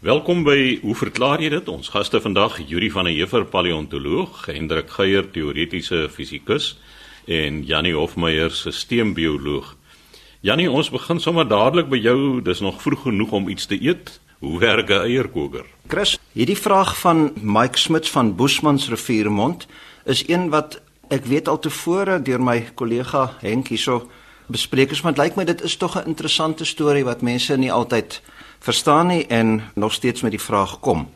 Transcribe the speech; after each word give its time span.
Welkom 0.00 0.46
by 0.46 0.78
Hoe 0.80 0.94
verklaar 0.96 1.42
jy 1.44 1.50
dit? 1.52 1.66
Ons 1.68 1.90
gaste 1.92 2.16
vandag, 2.24 2.54
Yuri 2.64 2.86
van 2.88 3.04
der 3.04 3.12
Heever, 3.12 3.42
paleontoloog, 3.44 4.46
Hendrik 4.48 4.88
Geier, 4.94 5.26
teoretiese 5.28 6.06
fisikus 6.08 6.70
en 7.28 7.58
Janie 7.68 7.92
Hofmeyer, 7.92 8.48
sisteembioloog. 8.48 9.74
Janie, 10.40 10.70
ons 10.72 10.88
begin 10.88 11.20
sommer 11.20 11.44
dadelik 11.44 11.90
by 11.92 12.00
jou. 12.00 12.40
Dis 12.40 12.64
nog 12.64 12.80
vroeg 12.80 13.10
genoeg 13.10 13.36
om 13.36 13.52
iets 13.52 13.68
te 13.68 13.76
eet. 13.76 14.14
Hoe 14.40 14.56
werk 14.58 14.88
'n 14.88 15.04
eierkoker? 15.04 15.66
Chris, 15.86 16.16
hierdie 16.32 16.56
vraag 16.56 16.96
van 16.96 17.32
Mike 17.42 17.78
Smits 17.78 18.10
van 18.10 18.34
Boesmans 18.36 18.88
Riviermond 18.88 19.66
is 20.06 20.24
een 20.28 20.48
wat 20.48 20.80
ek 21.08 21.24
weet 21.24 21.48
al 21.48 21.58
tevore 21.58 22.22
deur 22.22 22.40
my 22.40 22.70
kollega 22.74 23.36
Henk 23.40 23.68
hierso 23.68 24.08
bespreek 24.46 24.90
is, 24.90 25.02
maar 25.02 25.12
dit 25.12 25.24
lyk 25.24 25.36
my 25.36 25.44
dit 25.44 25.62
is 25.62 25.76
tog 25.76 25.96
'n 25.96 26.08
interessante 26.08 26.64
storie 26.64 27.04
wat 27.04 27.22
mense 27.22 27.56
nie 27.56 27.72
altyd 27.72 28.22
verstaan 28.60 29.06
nie 29.06 29.26
en 29.26 29.62
nog 29.74 29.92
steeds 29.92 30.20
met 30.20 30.30
die 30.30 30.40
vraag 30.40 30.80
kom. 30.80 31.08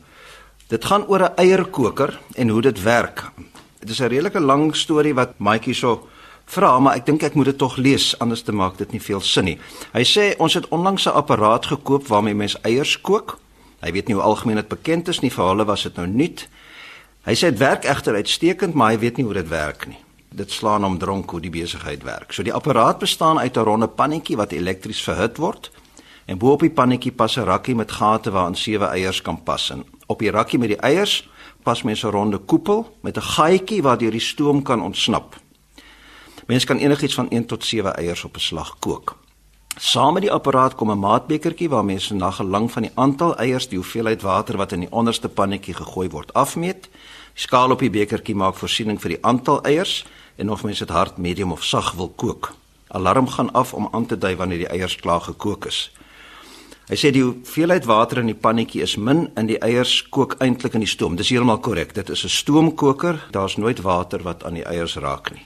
Dit 0.67 0.85
gaan 0.85 1.07
oor 1.07 1.21
'n 1.21 1.35
eierkoker 1.35 2.19
en 2.35 2.49
hoe 2.49 2.61
dit 2.61 2.81
werk. 2.81 3.31
Dit 3.79 3.89
is 3.89 3.99
'n 3.99 4.07
redelike 4.07 4.39
lang 4.39 4.75
storie 4.75 5.13
wat 5.13 5.37
Maatjie 5.37 5.73
so 5.73 6.07
vra, 6.45 6.79
maar 6.79 6.95
ek 6.95 7.05
dink 7.05 7.23
ek 7.23 7.33
moet 7.33 7.45
dit 7.45 7.57
tog 7.57 7.75
lees 7.75 8.19
anders 8.19 8.41
te 8.41 8.51
maak 8.51 8.77
dit 8.77 8.91
nie 8.91 9.01
veel 9.01 9.21
sin 9.21 9.45
nie. 9.45 9.59
Hy 9.93 10.03
sê 10.03 10.37
ons 10.37 10.53
het 10.53 10.67
onlangs 10.67 11.05
'n 11.05 11.13
apparaat 11.13 11.65
gekoop 11.65 12.07
waarmee 12.07 12.35
mens 12.35 12.61
eiers 12.61 13.01
kook. 13.01 13.39
Hy 13.81 13.91
weet 13.91 14.07
nie 14.07 14.15
hoe 14.15 14.23
algemeen 14.23 14.55
dit 14.55 14.67
bekend 14.67 15.07
is 15.07 15.19
nie, 15.19 15.31
vir 15.31 15.45
hulle 15.45 15.65
was 15.65 15.83
dit 15.83 15.95
nou 15.95 16.07
nuut. 16.07 16.47
Hy 17.25 17.33
sê 17.33 17.49
dit 17.49 17.57
werk 17.57 17.83
egter 17.83 18.15
uitstekend, 18.15 18.73
maar 18.73 18.91
hy 18.91 18.99
weet 18.99 19.17
nie 19.17 19.25
hoe 19.25 19.33
dit 19.33 19.47
werk 19.47 19.87
nie. 19.87 19.97
Dit 20.29 20.51
slaan 20.51 20.83
hom 20.83 20.97
dronk 20.97 21.29
hoe 21.29 21.41
die 21.41 21.49
besigheid 21.49 22.03
werk. 22.03 22.33
So 22.33 22.43
die 22.43 22.53
apparaat 22.53 22.99
bestaan 22.99 23.39
uit 23.39 23.57
'n 23.57 23.63
ronde 23.63 23.87
pannetjie 23.87 24.35
wat 24.37 24.51
elektries 24.51 25.01
verhit 25.03 25.37
word 25.37 25.71
En 26.25 26.37
bo 26.37 26.51
op 26.51 26.59
die 26.59 26.73
pannetjie 26.73 27.11
pas 27.11 27.35
'n 27.37 27.43
rakkie 27.43 27.75
met 27.75 27.91
gate 27.91 28.31
waarin 28.31 28.55
sewe 28.55 28.85
eiers 28.85 29.21
kan 29.21 29.43
pas 29.43 29.69
in. 29.69 29.85
Op 30.05 30.19
die 30.19 30.31
rakkie 30.31 30.59
met 30.59 30.67
die 30.67 30.77
eiers 30.77 31.29
pas 31.63 31.83
mens 31.83 32.03
'n 32.03 32.09
ronde 32.09 32.37
koepel 32.37 32.97
met 33.01 33.17
'n 33.17 33.21
gaatjie 33.21 33.81
waardeur 33.81 34.11
die 34.11 34.19
stoom 34.19 34.61
kan 34.61 34.81
ontsnap. 34.81 35.35
Mens 36.47 36.63
kan 36.63 36.77
enigiets 36.77 37.13
van 37.13 37.29
1 37.29 37.45
tot 37.45 37.65
7 37.65 37.95
eiers 37.95 38.23
op 38.23 38.35
'n 38.35 38.39
slag 38.39 38.75
kook. 38.79 39.17
Saam 39.77 40.13
met 40.13 40.21
die 40.21 40.31
apparaat 40.31 40.75
kom 40.75 40.91
'n 40.91 40.99
maatbekertjie 40.99 41.69
waar 41.69 41.85
mens 41.85 42.09
na 42.09 42.31
gelang 42.31 42.71
van 42.71 42.81
die 42.81 42.91
aantal 42.93 43.37
eiers 43.37 43.67
die 43.67 43.77
hoeveelheid 43.77 44.21
water 44.21 44.57
wat 44.57 44.71
in 44.71 44.79
die 44.79 44.91
onderste 44.91 45.29
pannetjie 45.29 45.73
gegooi 45.73 46.09
word 46.09 46.33
afmeet. 46.33 46.81
Die 46.81 46.89
skaal 47.33 47.71
op 47.71 47.79
die 47.79 47.89
bekertjie 47.89 48.35
maak 48.35 48.55
voorsiening 48.55 49.01
vir 49.01 49.09
die 49.09 49.23
aantal 49.23 49.63
eiers 49.63 50.05
en 50.35 50.51
of 50.51 50.63
mens 50.63 50.79
dit 50.79 50.89
hard, 50.89 51.17
medium 51.17 51.51
of 51.51 51.63
sag 51.63 51.91
wil 51.91 52.09
kook. 52.09 52.53
Alarm 52.87 53.27
gaan 53.27 53.51
af 53.51 53.73
om 53.73 53.87
aan 53.91 54.05
te 54.05 54.17
dui 54.17 54.35
wanneer 54.35 54.57
die 54.57 54.67
eiers 54.67 54.95
klaar 54.95 55.21
gekook 55.21 55.65
is. 55.65 55.91
Hy 56.85 56.97
sê 57.01 57.09
die 57.09 57.23
hoeveelheid 57.25 57.87
water 57.89 58.19
in 58.21 58.27
die 58.29 58.37
pannetjie 58.37 58.83
is 58.85 58.93
min 59.01 59.23
en 59.33 59.47
die 59.49 59.57
eiers 59.57 60.03
kook 60.13 60.35
eintlik 60.37 60.75
in 60.77 60.83
die 60.85 60.89
stoom. 60.89 61.15
Dis 61.17 61.31
heeltemal 61.33 61.57
korrek. 61.65 61.95
Dit 61.95 62.09
is 62.13 62.23
'n 62.23 62.29
stoomkoker. 62.29 63.25
Daar's 63.31 63.57
nooit 63.57 63.81
water 63.81 64.21
wat 64.21 64.43
aan 64.43 64.53
die 64.53 64.65
eiers 64.65 64.95
raak 64.95 65.31
nie. 65.33 65.45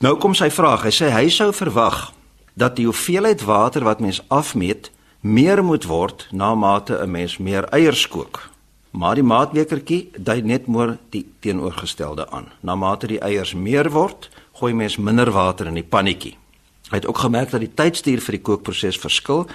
Nou 0.00 0.16
kom 0.16 0.34
sy 0.34 0.50
vraag. 0.50 0.82
Hy 0.82 0.90
sê 0.90 1.10
hy 1.10 1.28
sou 1.28 1.52
verwag 1.52 2.12
dat 2.54 2.76
die 2.76 2.84
hoeveelheid 2.84 3.44
water 3.44 3.84
wat 3.84 4.00
mens 4.00 4.22
afmeet 4.28 4.90
meer 5.20 5.64
moet 5.64 5.84
word 5.84 6.26
na 6.32 6.54
mate 6.54 6.98
'n 7.02 7.10
mens 7.10 7.38
meer 7.38 7.64
eiers 7.72 8.08
kook. 8.08 8.50
Maar 8.90 9.14
die 9.14 9.22
maatbekertjie 9.22 10.10
dui 10.18 10.42
net 10.42 10.66
moer 10.66 10.98
die 11.10 11.26
teenoorgestelde 11.40 12.30
aan. 12.30 12.46
Na 12.60 12.74
mate 12.74 13.06
die 13.06 13.20
eiers 13.20 13.54
meer 13.54 13.90
word, 13.90 14.30
gooi 14.52 14.74
mens 14.74 14.96
minder 14.96 15.30
water 15.30 15.66
in 15.66 15.74
die 15.74 15.88
pannetjie. 15.88 16.36
Hy 16.90 16.96
het 16.96 17.06
ook 17.06 17.18
gemerk 17.18 17.50
dat 17.50 17.60
die 17.60 17.74
tydstuur 17.74 18.20
vir 18.20 18.32
die 18.32 18.42
kookproses 18.42 18.98
verskil 18.98 19.46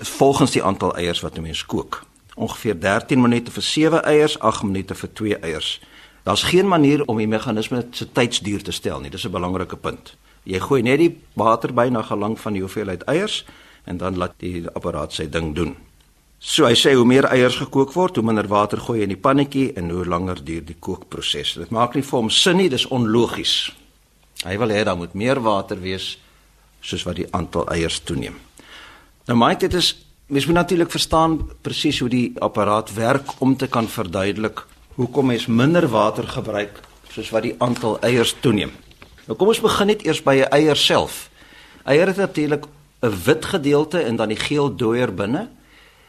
volgens 0.00 0.50
die 0.50 0.62
aantal 0.62 0.96
eiers 0.96 1.20
wat 1.20 1.36
'n 1.36 1.42
mens 1.42 1.66
kook. 1.66 2.04
Ongeveer 2.34 2.80
13 2.80 3.20
minute 3.20 3.50
vir 3.50 3.62
7 3.62 4.02
eiers, 4.02 4.38
8 4.38 4.62
minute 4.62 4.94
vir 4.94 5.12
2 5.12 5.38
eiers. 5.38 5.80
Daar's 6.22 6.42
geen 6.42 6.68
manier 6.68 7.04
om 7.04 7.16
die 7.16 7.28
meganisme 7.28 7.86
se 7.90 8.12
tydsduur 8.12 8.62
te 8.62 8.72
stel 8.72 9.00
nie. 9.00 9.10
Dis 9.10 9.24
'n 9.24 9.30
belangrike 9.30 9.76
punt. 9.76 10.16
Jy 10.42 10.60
gooi 10.60 10.82
net 10.82 10.98
die 10.98 11.20
water 11.32 11.72
by 11.72 11.88
na 11.88 12.02
gelang 12.02 12.40
van 12.40 12.52
die 12.52 12.60
hoeveelheid 12.60 13.02
eiers 13.02 13.44
en 13.84 13.96
dan 13.96 14.16
laat 14.16 14.32
die 14.38 14.64
apparaat 14.72 15.12
sy 15.12 15.28
ding 15.28 15.54
doen. 15.54 15.76
So 16.38 16.66
hy 16.66 16.74
sê 16.76 16.92
hoe 16.92 17.06
meer 17.08 17.24
eiers 17.24 17.56
gekook 17.56 17.94
word, 17.96 18.16
hoe 18.16 18.24
minder 18.24 18.48
water 18.48 18.80
gooi 18.80 18.98
jy 18.98 19.06
in 19.08 19.14
die 19.14 19.20
pannetjie 19.20 19.72
en 19.80 19.88
hoe 19.90 20.04
langer 20.04 20.44
duur 20.44 20.64
die 20.64 20.76
kookproses. 20.76 21.54
Dit 21.54 21.70
maak 21.70 21.94
nie 21.94 22.04
vir 22.04 22.18
hom 22.18 22.28
sin 22.30 22.56
nie, 22.60 22.68
dis 22.68 22.84
onlogies. 22.92 23.72
Hy 24.44 24.58
wil 24.60 24.68
hê 24.68 24.82
daar 24.84 24.98
moet 25.00 25.14
meer 25.16 25.40
water 25.40 25.80
wees 25.80 26.18
soos 26.84 27.06
wat 27.08 27.16
die 27.16 27.28
aantal 27.32 27.64
eiers 27.72 28.02
toeneem. 28.04 28.36
Nou 29.24 29.38
Mike, 29.40 29.58
dit 29.58 29.74
is 29.74 30.06
mens 30.26 30.46
moet 30.46 30.54
natuurlik 30.54 30.90
verstaan 30.90 31.38
presies 31.60 31.98
hoe 31.98 32.08
die 32.08 32.32
apparaat 32.44 32.94
werk 32.94 33.30
om 33.40 33.56
te 33.56 33.66
kan 33.66 33.88
verduidelik 33.88 34.66
hoekom 34.94 35.26
mens 35.26 35.46
minder 35.46 35.88
water 35.88 36.28
gebruik 36.28 36.80
soos 37.08 37.30
wat 37.32 37.46
die 37.46 37.54
aantal 37.58 37.96
eiers 38.04 38.34
toeneem. 38.40 38.72
Nou 39.24 39.36
kom 39.38 39.48
ons 39.48 39.62
begin 39.64 39.86
net 39.86 40.04
eers 40.04 40.20
by 40.22 40.34
'n 40.44 40.52
eier 40.52 40.76
self. 40.76 41.30
Eier 41.84 42.06
het 42.06 42.16
natuurlik 42.16 42.66
'n 43.00 43.14
wit 43.24 43.44
gedeelte 43.44 43.98
en 44.00 44.16
dan 44.16 44.28
die 44.28 44.36
geel 44.36 44.76
dooier 44.76 45.14
binne. 45.14 45.48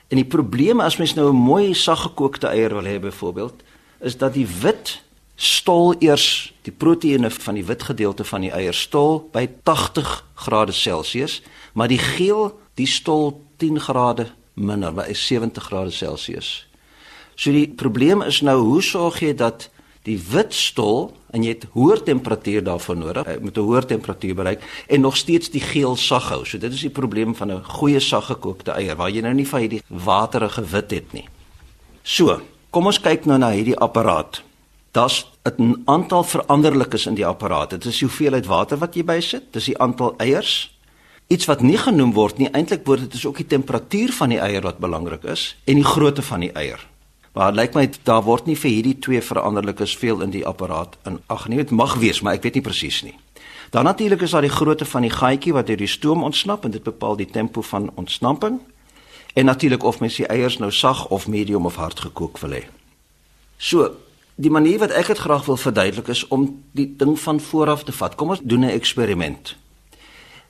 En 0.08 0.16
die 0.18 0.26
probleem 0.26 0.80
as 0.80 0.98
mens 0.98 1.14
nou 1.14 1.30
'n 1.30 1.36
mooi 1.36 1.74
saggekookte 1.74 2.48
eier 2.48 2.74
wil 2.74 2.84
hê 2.84 3.00
byvoorbeeld, 3.00 3.64
is 4.00 4.18
dat 4.18 4.34
die 4.34 4.48
wit 4.62 5.02
stol 5.36 5.96
eers 6.00 6.54
die 6.62 6.74
proteïene 6.74 7.32
van 7.32 7.54
die 7.54 7.66
wit 7.66 7.84
gedeelte 7.84 8.24
van 8.24 8.42
die 8.42 8.52
eier 8.52 8.74
stol 8.74 9.30
by 9.32 9.50
80 9.64 10.26
grade 10.34 10.72
Celsius, 10.72 11.42
maar 11.74 11.88
die 11.88 12.00
geel 12.00 12.60
die 12.76 12.88
stol 12.88 13.42
10 13.58 13.80
grade 13.80 14.30
minder, 14.54 14.94
by 14.94 15.14
70 15.14 15.64
grade 15.64 15.92
Celsius. 15.92 16.66
So 17.36 17.52
die 17.52 17.68
probleem 17.68 18.24
is 18.24 18.42
nou 18.42 18.60
hoe 18.64 18.82
sorg 18.84 19.22
jy 19.24 19.34
dat 19.36 19.70
die 20.06 20.18
wit 20.32 20.54
stol 20.54 21.10
en 21.34 21.44
jy 21.44 21.56
het 21.56 21.66
hoër 21.74 22.04
temperatuur 22.06 22.64
daarvoor 22.64 22.98
nodig, 22.98 23.26
met 23.42 23.58
'n 23.58 23.66
hoër 23.68 23.86
temperatuur 23.86 24.36
bereik 24.36 24.62
en 24.88 25.02
nog 25.02 25.18
steeds 25.18 25.50
die 25.50 25.62
geel 25.62 25.96
sag 25.96 26.30
hou. 26.30 26.46
So 26.46 26.58
dit 26.58 26.74
is 26.74 26.82
die 26.82 26.90
probleem 26.90 27.36
van 27.36 27.52
'n 27.52 27.64
goeie 27.64 28.00
saggekookte 28.00 28.72
eier 28.72 28.96
waar 28.96 29.10
jy 29.10 29.22
nou 29.22 29.34
nie 29.34 29.48
van 29.48 29.60
hierdie 29.60 29.82
waterige 29.88 30.64
wit 30.64 30.92
het 30.92 31.14
nie. 31.14 31.28
So, 32.04 32.42
kom 32.70 32.86
ons 32.86 33.00
kyk 33.00 33.26
nou 33.26 33.38
na 33.38 33.52
hierdie 33.52 33.78
apparaat. 33.78 34.42
Daar's 34.92 35.26
'n 35.44 35.82
aantal 35.86 36.24
veranderlikes 36.24 37.06
in 37.06 37.16
die 37.16 37.26
apparaat. 37.26 37.70
Dit 37.70 37.86
is 37.86 38.02
hoeveelheid 38.02 38.46
water 38.46 38.78
wat 38.78 38.96
jy 38.96 39.04
bysit, 39.04 39.54
dis 39.54 39.66
die 39.66 39.80
aantal 39.80 40.14
eiers, 40.18 40.75
Iets 41.28 41.46
wat 41.50 41.62
nie 41.66 41.78
genoem 41.78 42.14
word 42.14 42.38
nie, 42.38 42.52
eintlik 42.54 42.84
word 42.86 43.08
dit 43.08 43.14
is 43.18 43.26
ook 43.26 43.40
die 43.42 43.48
temperatuur 43.50 44.12
van 44.14 44.30
die 44.30 44.40
eier 44.40 44.62
wat 44.62 44.78
belangrik 44.78 45.24
is 45.24 45.56
en 45.66 45.80
die 45.80 45.88
grootte 45.88 46.22
van 46.22 46.46
die 46.46 46.52
eier. 46.54 46.84
Maar 47.34 47.56
lyk 47.58 47.74
my 47.76 47.88
daar 48.08 48.22
word 48.24 48.46
nie 48.46 48.56
vir 48.56 48.72
hierdie 48.72 49.00
twee 49.04 49.22
veranderlikes 49.22 49.98
veel 49.98 50.22
in 50.22 50.32
die 50.32 50.46
apparaat 50.48 50.96
in 51.10 51.18
ag 51.28 51.48
nie. 51.50 51.58
Dit 51.60 51.74
mag 51.76 51.98
wees, 52.00 52.22
maar 52.22 52.38
ek 52.38 52.46
weet 52.46 52.60
nie 52.60 52.64
presies 52.64 53.02
nie. 53.04 53.16
Dan 53.74 53.84
natuurlik 53.90 54.22
is 54.22 54.32
daar 54.32 54.46
die 54.46 54.54
grootte 54.54 54.86
van 54.86 55.04
die 55.04 55.12
gaatjie 55.12 55.54
wat 55.54 55.68
deur 55.68 55.82
die 55.82 55.90
stoom 55.90 56.24
ontsnap 56.24 56.64
en 56.64 56.72
dit 56.72 56.84
bepaal 56.84 57.18
die 57.20 57.28
tempo 57.28 57.62
van 57.62 57.90
ontsnapping. 58.00 58.62
En 59.34 59.46
natuurlik 59.46 59.84
of 59.84 60.00
mens 60.00 60.16
die 60.16 60.30
eiers 60.32 60.58
nou 60.62 60.72
sag 60.72 61.08
of 61.10 61.28
medium 61.28 61.66
of 61.66 61.76
hard 61.76 62.00
gekook 62.00 62.40
wil 62.40 62.56
hê. 62.56 62.64
So, 63.58 63.90
die 64.36 64.52
manier 64.52 64.80
wat 64.80 64.96
ek 64.96 65.12
dit 65.12 65.20
graag 65.26 65.46
wil 65.50 65.58
verduidelik 65.58 66.08
is 66.08 66.28
om 66.28 66.48
die 66.72 66.88
ding 66.98 67.18
van 67.20 67.40
vooraf 67.40 67.84
te 67.84 67.92
vat. 67.92 68.16
Kom 68.16 68.30
ons 68.30 68.40
doen 68.44 68.64
'n 68.64 68.78
eksperiment. 68.78 69.56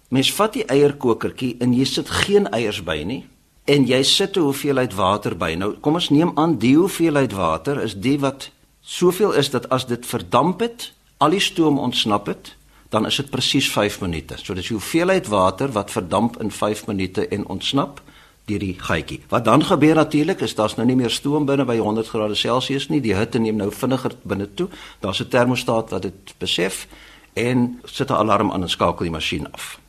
Mens 0.10 0.34
vat 0.34 0.54
die 0.54 0.66
eierkokertjie 0.70 1.56
en 1.60 1.74
jy 1.74 1.86
sit 1.90 2.10
geen 2.10 2.46
eiers 2.54 2.84
by 2.86 3.02
nie 3.04 3.24
en 3.66 3.88
jy 3.90 4.04
sit 4.04 4.38
'n 4.38 4.42
hoeveelheid 4.42 4.94
water 4.94 5.36
by. 5.38 5.56
Nou 5.56 5.74
kom 5.82 5.94
ons 5.94 6.10
neem 6.10 6.32
aan 6.36 6.58
die 6.58 6.76
hoeveelheid 6.76 7.34
water 7.34 7.82
is 7.82 7.96
die 7.96 8.20
wat 8.20 8.52
soveel 8.82 9.34
is 9.34 9.50
dat 9.50 9.70
as 9.70 9.86
dit 9.86 10.06
verdamp 10.06 10.60
het, 10.60 10.94
al 11.18 11.30
die 11.30 11.40
stoom 11.40 11.80
ontsnap 11.80 12.26
het, 12.26 12.56
dan 12.90 13.06
is 13.06 13.16
dit 13.16 13.30
presies 13.30 13.70
5 13.72 14.02
minute. 14.02 14.38
So 14.38 14.54
dis 14.54 14.68
die 14.68 14.78
hoeveelheid 14.78 15.28
water 15.28 15.72
wat 15.72 15.92
verdamp 15.92 16.42
in 16.42 16.52
5 16.52 16.88
minute 16.88 17.28
en 17.28 17.46
ontsnap 17.46 18.02
deur 18.46 18.60
die 18.60 18.76
gaatjie. 18.80 19.22
Wat 19.30 19.46
dan 19.46 19.64
gebeur 19.66 19.96
natuurlik 19.96 20.42
is 20.42 20.56
daar's 20.56 20.76
nou 20.76 20.86
nie 20.88 20.96
meer 20.96 21.10
stoom 21.10 21.46
binne 21.46 21.66
by 21.66 21.78
100 21.78 22.08
grade 22.08 22.36
Celsius 22.36 22.90
nie. 22.90 23.02
Die 23.02 23.16
hitte 23.16 23.40
neem 23.40 23.56
nou 23.56 23.72
vinniger 23.72 24.12
binne 24.22 24.54
toe. 24.54 24.70
Daar's 25.00 25.20
'n 25.22 25.28
termostaat 25.28 25.90
wat 25.90 26.02
dit 26.02 26.34
besef 26.38 26.88
en 27.34 27.80
sit 27.86 28.10
'n 28.10 28.14
alarm 28.14 28.52
aan 28.52 28.62
en 28.62 28.70
skakel 28.70 29.04
die 29.04 29.12
masjien 29.12 29.52
af. 29.52 29.80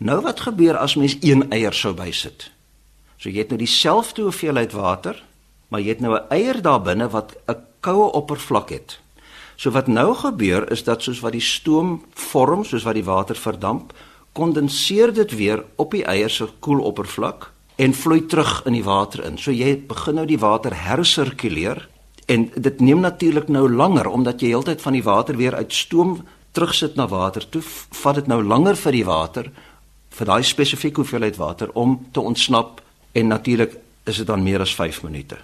Nou 0.00 0.22
wat 0.24 0.40
gebeur 0.40 0.78
as 0.80 0.94
mens 0.96 1.18
een 1.20 1.50
eier 1.52 1.74
sou 1.76 1.92
bysit? 1.92 2.46
So 3.20 3.28
jy 3.28 3.42
het 3.42 3.50
nou 3.52 3.58
dieselfde 3.60 4.24
hoeveelheid 4.24 4.72
water, 4.72 5.18
maar 5.68 5.82
jy 5.84 5.92
het 5.92 6.00
nou 6.00 6.14
'n 6.16 6.28
eier 6.32 6.62
daar 6.62 6.80
binne 6.80 7.08
wat 7.08 7.36
'n 7.48 7.56
koue 7.80 8.12
oppervlak 8.12 8.70
het. 8.70 8.98
So 9.56 9.70
wat 9.70 9.86
nou 9.86 10.14
gebeur 10.14 10.70
is 10.70 10.84
dat 10.84 11.02
soos 11.02 11.20
wat 11.20 11.32
die 11.32 11.44
stoom 11.44 12.04
vorm, 12.14 12.64
soos 12.64 12.82
wat 12.82 12.94
die 12.94 13.04
water 13.04 13.36
verdamp, 13.36 13.92
kondenseer 14.32 15.12
dit 15.12 15.36
weer 15.36 15.64
op 15.76 15.90
die 15.90 16.04
eier 16.04 16.30
se 16.30 16.48
koel 16.60 16.80
oppervlak 16.80 17.50
en 17.76 17.94
vloei 17.94 18.26
terug 18.26 18.62
in 18.64 18.72
die 18.72 18.84
water 18.84 19.24
in. 19.24 19.38
So 19.38 19.50
jy 19.50 19.86
begin 19.86 20.14
nou 20.14 20.26
die 20.26 20.38
water 20.38 20.72
hersirkuleer 20.74 21.88
en 22.26 22.50
dit 22.54 22.80
neem 22.80 23.00
natuurlik 23.00 23.48
nou 23.48 23.68
langer 23.72 24.06
omdat 24.06 24.40
jy 24.40 24.46
heeltyd 24.46 24.80
van 24.80 24.92
die 24.92 25.02
water 25.02 25.36
weer 25.36 25.54
uit 25.54 25.72
stoom 25.72 26.26
terugsit 26.52 26.94
na 26.94 27.06
water 27.08 27.48
toe, 27.48 27.62
vat 27.90 28.14
dit 28.14 28.26
nou 28.26 28.42
langer 28.42 28.76
vir 28.76 28.92
die 28.92 29.04
water 29.04 29.50
vir 30.10 30.26
daai 30.26 30.42
spesifieke 30.42 31.00
hoeveelheid 31.02 31.36
water 31.36 31.70
om 31.72 31.98
te 32.12 32.20
ontsnap 32.20 32.80
en 33.12 33.26
natuurlik 33.26 33.76
is 34.04 34.16
dit 34.16 34.26
dan 34.26 34.42
meer 34.42 34.60
as 34.60 34.74
5 34.74 35.02
minute. 35.02 35.38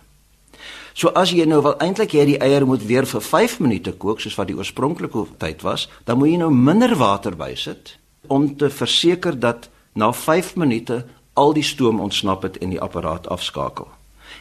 So 0.96 1.12
as 1.12 1.30
jy 1.30 1.44
nou 1.44 1.60
wil 1.62 1.76
eintlik 1.84 2.14
hê 2.16 2.24
die 2.24 2.38
eier 2.40 2.64
moet 2.66 2.84
weer 2.88 3.04
vir 3.06 3.20
5 3.20 3.58
minute 3.60 3.92
kook 4.00 4.20
soos 4.20 4.36
wat 4.38 4.48
die 4.48 4.56
oorspronklike 4.56 5.26
tyd 5.38 5.60
was, 5.62 5.88
dan 6.08 6.18
moet 6.18 6.32
jy 6.32 6.38
nou 6.40 6.50
minder 6.50 6.96
water 6.96 7.36
bysit 7.36 7.98
om 8.32 8.48
te 8.56 8.70
verseker 8.72 9.36
dat 9.38 9.68
na 9.92 10.12
5 10.12 10.56
minute 10.56 11.04
al 11.36 11.52
die 11.52 11.64
stoom 11.64 12.00
ontsnap 12.00 12.42
het 12.48 12.56
en 12.64 12.72
die 12.72 12.80
apparaat 12.80 13.28
afskakel. 13.28 13.88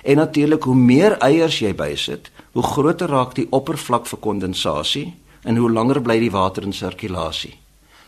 En 0.04 0.18
natuurlik 0.18 0.64
hoe 0.64 0.76
meer 0.76 1.18
eiers 1.20 1.60
jy 1.60 1.74
bysit, 1.76 2.32
hoe 2.56 2.64
groter 2.64 3.12
raak 3.12 3.36
die 3.36 3.48
oppervlak 3.52 4.08
vir 4.08 4.20
kondensasie 4.20 5.06
en 5.44 5.60
hoe 5.60 5.72
langer 5.72 6.02
bly 6.02 6.20
die 6.24 6.32
water 6.32 6.64
in 6.64 6.74
sirkulasie. 6.74 7.54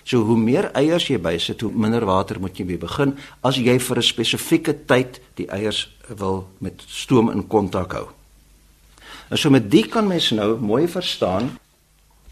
So 0.08 0.24
hoe 0.24 0.38
meer 0.40 0.70
eiers 0.72 1.10
jy 1.10 1.18
bysit, 1.20 1.62
hoe 1.66 1.74
minder 1.76 2.06
water 2.08 2.40
moet 2.40 2.56
jy 2.56 2.64
mee 2.70 2.80
begin 2.80 3.18
as 3.44 3.58
jy 3.60 3.76
vir 3.80 3.98
'n 3.98 4.04
spesifieke 4.04 4.74
tyd 4.88 5.20
die 5.36 5.50
eiers 5.52 5.90
wil 6.16 6.48
met 6.60 6.84
stoom 6.88 7.30
in 7.30 7.48
kontak 7.48 7.92
hou. 7.92 8.08
En 9.30 9.38
so 9.38 9.50
met 9.50 9.70
dit 9.72 9.90
kan 9.90 10.08
mens 10.08 10.32
nou 10.32 10.58
mooi 10.60 10.88
verstaan 10.88 11.58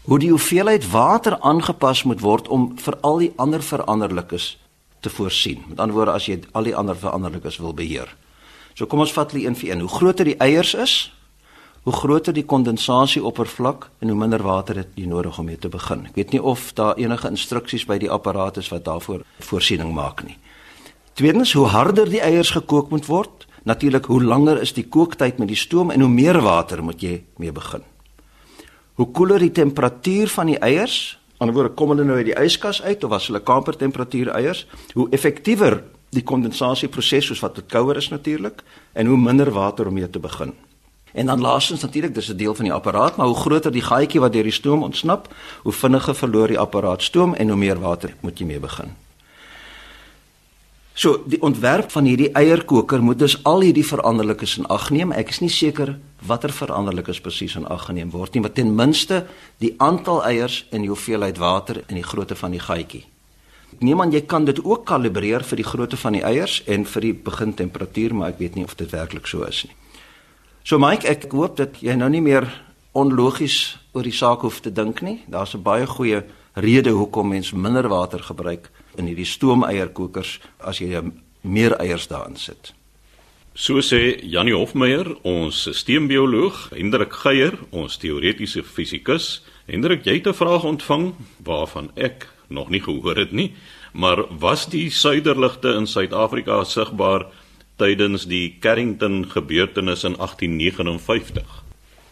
hoe 0.04 0.18
die 0.18 0.30
hoeveelheid 0.30 0.90
water 0.90 1.38
aangepas 1.40 2.04
moet 2.04 2.20
word 2.20 2.48
om 2.48 2.78
vir 2.78 2.96
al 3.02 3.18
die 3.18 3.32
ander 3.36 3.62
veranderlikes 3.62 4.58
te 5.00 5.10
voorsien. 5.10 5.64
Met 5.68 5.80
ander 5.80 5.96
woorde 5.96 6.12
as 6.12 6.26
jy 6.26 6.40
al 6.52 6.62
die 6.62 6.76
ander 6.76 6.96
veranderlikes 6.96 7.58
wil 7.58 7.74
beheer. 7.74 8.08
So 8.74 8.86
kom 8.86 9.00
ons 9.00 9.12
vat 9.12 9.32
hulle 9.32 9.46
een 9.46 9.56
vir 9.56 9.70
een. 9.70 9.80
Hoe 9.80 9.88
groter 9.98 10.24
die 10.24 10.38
eiers 10.38 10.74
is, 10.74 11.12
hoe 11.86 11.94
groter 11.94 12.34
die 12.34 12.44
kondensasieoppervlak 12.44 13.84
en 14.02 14.10
hoe 14.10 14.18
minder 14.18 14.42
water 14.42 14.80
het 14.80 14.96
jy 14.98 15.06
nodig 15.06 15.36
om 15.38 15.46
mee 15.46 15.58
te 15.58 15.70
begin. 15.70 16.02
Ek 16.08 16.16
weet 16.18 16.32
nie 16.34 16.42
of 16.42 16.72
daar 16.74 16.98
enige 16.98 17.30
instruksies 17.30 17.84
by 17.86 18.00
die 18.02 18.10
apparaat 18.10 18.58
is 18.58 18.72
wat 18.72 18.82
daarvoor 18.88 19.22
voorsiening 19.46 19.92
maak 19.94 20.24
nie. 20.26 20.34
Tweedens, 21.14 21.54
hoe 21.54 21.68
harder 21.70 22.10
die 22.10 22.20
eiers 22.20 22.50
gekook 22.56 22.90
moet 22.90 23.06
word, 23.06 23.46
natuurlik 23.70 24.10
hoe 24.10 24.18
langer 24.18 24.58
is 24.66 24.74
die 24.74 24.88
kooktyd 24.90 25.38
met 25.38 25.48
die 25.48 25.60
stoom 25.60 25.94
en 25.94 26.02
hoe 26.02 26.10
meer 26.10 26.40
water 26.42 26.82
moet 26.82 27.06
jy 27.06 27.20
mee 27.38 27.54
begin. 27.54 27.86
Hoe 28.98 29.10
koeler 29.14 29.38
die 29.38 29.54
temperatuur 29.54 30.34
van 30.34 30.50
die 30.50 30.58
eiers, 30.58 31.20
anderswoorde 31.38 31.76
kom 31.78 31.94
hulle 31.94 32.04
nou 32.08 32.18
uit 32.18 32.32
die 32.32 32.38
yskas 32.42 32.82
uit 32.82 33.04
of 33.06 33.14
was 33.14 33.30
hulle 33.30 33.44
kamertemperatuur 33.46 34.34
eiers, 34.34 34.66
hoe 34.98 35.06
effektiewer 35.14 35.84
die 36.10 36.26
kondensasieproses 36.26 37.30
soos 37.30 37.46
wat 37.46 37.60
dit 37.60 37.70
kouer 37.70 38.02
is 38.02 38.10
natuurlik 38.10 38.64
en 38.98 39.06
hoe 39.06 39.18
minder 39.20 39.54
water 39.54 39.86
om 39.86 39.94
mee 39.94 40.10
te 40.10 40.18
begin. 40.18 40.56
En 41.16 41.26
dan 41.26 41.40
laastens 41.40 41.80
natuurlik, 41.80 42.14
dis 42.14 42.28
'n 42.28 42.36
deel 42.36 42.54
van 42.54 42.64
die 42.64 42.72
apparaat, 42.72 43.16
maar 43.16 43.26
hoe 43.26 43.36
groter 43.36 43.72
die 43.72 43.82
gaatjie 43.82 44.20
wat 44.20 44.32
deur 44.32 44.42
die 44.42 44.52
stoom 44.52 44.82
ontsnap, 44.82 45.34
hoe 45.62 45.72
vinniger 45.72 46.14
verloor 46.14 46.48
die 46.48 46.58
apparaat 46.58 47.02
stoom 47.02 47.34
en 47.34 47.48
hoe 47.48 47.56
meer 47.56 47.80
water 47.80 48.14
moet 48.20 48.38
jy 48.38 48.44
mee 48.44 48.60
begin. 48.60 48.94
So, 50.92 51.22
die 51.26 51.42
ontwerp 51.42 51.90
van 51.90 52.04
hierdie 52.04 52.30
eierkoker 52.32 53.02
moet 53.02 53.18
dus 53.18 53.44
al 53.44 53.60
hierdie 53.60 53.86
veranderlikes 53.86 54.58
in 54.58 54.66
ag 54.66 54.90
neem. 54.90 55.12
Ek 55.12 55.28
is 55.28 55.40
nie 55.40 55.50
seker 55.52 55.98
watter 56.26 56.52
veranderlikes 56.52 57.20
presies 57.20 57.56
in 57.56 57.66
ag 57.66 57.84
geneem 57.84 58.10
word 58.10 58.32
nie, 58.34 58.40
maar 58.40 58.52
ten 58.52 58.74
minste 58.74 59.26
die 59.58 59.74
aantal 59.76 60.24
eiers 60.24 60.66
en 60.70 60.80
die 60.80 60.88
hoeveelheid 60.88 61.38
water 61.38 61.82
en 61.86 61.94
die 61.94 62.06
grootte 62.08 62.36
van 62.36 62.50
die 62.50 62.60
gaatjie. 62.60 63.04
Niemand 63.78 64.12
jy 64.12 64.20
kan 64.20 64.44
dit 64.44 64.64
ook 64.64 64.86
kalibreer 64.86 65.44
vir 65.44 65.56
die 65.56 65.68
grootte 65.68 65.96
van 65.96 66.12
die 66.12 66.24
eiers 66.24 66.62
en 66.66 66.84
vir 66.84 67.00
die 67.00 67.14
begintemperatuur, 67.14 68.14
maar 68.14 68.28
ek 68.28 68.38
weet 68.38 68.54
nie 68.54 68.64
of 68.64 68.74
dit 68.74 68.90
werklik 68.90 69.26
so 69.26 69.44
is 69.44 69.64
nie. 69.64 69.74
So 70.66 70.80
Mike, 70.82 71.06
ek 71.06 71.28
hoop 71.30 71.60
dat 71.60 71.76
jy 71.78 71.94
nou 71.94 72.08
nie 72.10 72.24
meer 72.24 72.48
onlogies 72.98 73.76
oor 73.94 74.02
die 74.02 74.14
saak 74.18 74.42
hoef 74.42 74.56
te 74.64 74.72
dink 74.74 74.98
nie. 74.98 75.20
Daar's 75.30 75.54
'n 75.54 75.62
baie 75.62 75.86
goeie 75.86 76.24
rede 76.56 76.90
hoekom 76.90 77.28
mens 77.28 77.52
minder 77.52 77.88
water 77.88 78.18
gebruik 78.18 78.70
in 78.98 79.06
hierdie 79.06 79.30
stoomeierkokers 79.30 80.40
as 80.58 80.78
jy 80.78 81.12
meer 81.42 81.78
eiers 81.78 82.08
daarin 82.08 82.36
sit. 82.36 82.74
So 83.54 83.78
sê 83.80 84.18
Janie 84.22 84.54
Hofmeyer, 84.54 85.16
ons 85.22 85.62
sisteembioloog, 85.62 86.70
Hendrik 86.74 87.12
Geier, 87.12 87.58
ons 87.70 87.96
teoretiese 87.96 88.64
fisikus. 88.64 89.44
Hendrik, 89.66 90.04
jy 90.04 90.14
het 90.14 90.26
'n 90.26 90.34
vraag 90.34 90.64
ontvang 90.64 91.14
waarvan 91.44 91.90
ek 91.94 92.28
nog 92.48 92.70
nie 92.70 92.80
gehoor 92.80 93.16
het 93.16 93.32
nie, 93.32 93.54
maar 93.92 94.26
was 94.38 94.66
die 94.66 94.90
suiderligte 94.90 95.76
in 95.76 95.86
Suid-Afrika 95.86 96.64
sigbaar 96.64 97.26
tydens 97.76 98.26
die 98.26 98.56
Carrington 98.60 99.24
gebeurtenis 99.30 100.04
in 100.04 100.16
1859. 100.16 101.62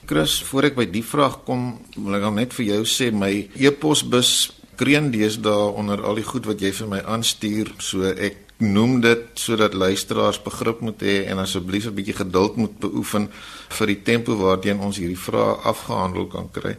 Chris, 0.06 0.42
voor 0.44 0.68
ek 0.68 0.76
by 0.76 0.84
die 0.92 1.04
vraag 1.04 1.40
kom, 1.46 1.78
wil 1.96 2.18
ek 2.18 2.26
net 2.36 2.52
vir 2.52 2.66
jou 2.66 2.82
sê 2.84 3.08
my 3.12 3.32
e-posbus 3.56 4.52
kreun 4.76 5.10
deesdae 5.14 5.70
onder 5.78 6.02
al 6.04 6.18
die 6.20 6.26
goed 6.26 6.48
wat 6.50 6.60
jy 6.60 6.72
vir 6.76 6.90
my 6.90 7.00
aanstuur, 7.14 7.70
so 7.80 8.04
ek 8.12 8.44
noem 8.64 9.00
dit 9.00 9.22
sodat 9.40 9.74
luisteraars 9.74 10.42
begrip 10.44 10.82
moet 10.84 11.00
hê 11.02 11.24
en 11.30 11.40
asseblief 11.42 11.86
'n 11.86 11.94
bietjie 11.94 12.20
geduld 12.20 12.56
moet 12.56 12.78
beoefen 12.78 13.28
vir 13.68 13.86
die 13.86 14.02
tempo 14.02 14.36
waarteen 14.36 14.80
ons 14.80 14.96
hierdie 14.96 15.18
vrae 15.18 15.56
afgehandel 15.64 16.26
kan 16.26 16.50
kry. 16.50 16.76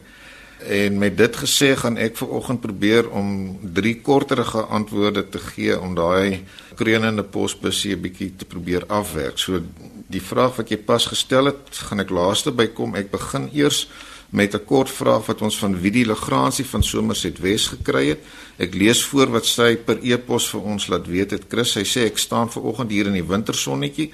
En 0.58 0.98
met 0.98 1.16
dit 1.16 1.36
gesê 1.36 1.74
gaan 1.76 1.98
ek 2.00 2.16
ver 2.16 2.30
oggend 2.32 2.60
probeer 2.60 3.10
om 3.10 3.58
drie 3.76 4.00
korterige 4.00 4.62
antwoorde 4.72 5.28
te 5.28 5.38
gee 5.38 5.76
om 5.80 5.94
daai 5.94 6.44
kreunende 6.74 7.22
posbusie 7.22 7.94
'n 7.96 8.00
bietjie 8.00 8.32
te 8.36 8.44
probeer 8.44 8.86
afwerk. 8.86 9.38
So 9.38 9.60
die 10.06 10.22
vraag 10.22 10.56
wat 10.56 10.68
jy 10.68 10.76
pas 10.76 11.06
gestel 11.06 11.44
het, 11.44 11.68
gaan 11.70 12.00
ek 12.00 12.10
laaste 12.10 12.52
bykom. 12.52 12.94
Ek 12.94 13.10
begin 13.10 13.50
eers 13.52 13.88
met 14.30 14.54
'n 14.54 14.64
kort 14.64 14.90
vraag 14.90 15.26
wat 15.26 15.42
ons 15.42 15.58
van 15.58 15.80
Widie 15.80 16.06
Legrandsie 16.06 16.66
van 16.66 16.82
Somerset 16.82 17.38
Wes 17.38 17.66
gekry 17.66 18.08
het. 18.08 18.20
Ek 18.56 18.74
lees 18.74 19.04
voor 19.04 19.30
wat 19.30 19.46
sy 19.46 19.76
per 19.76 19.98
e-pos 20.02 20.48
vir 20.48 20.60
ons 20.60 20.86
laat 20.86 21.06
weet 21.06 21.30
het. 21.30 21.44
Chris, 21.48 21.74
hy 21.74 21.84
sê 21.84 22.04
ek 22.06 22.18
staan 22.18 22.50
ver 22.50 22.62
oggend 22.62 22.90
hier 22.90 23.06
in 23.06 23.12
die 23.12 23.28
wintersonnetjie 23.28 24.12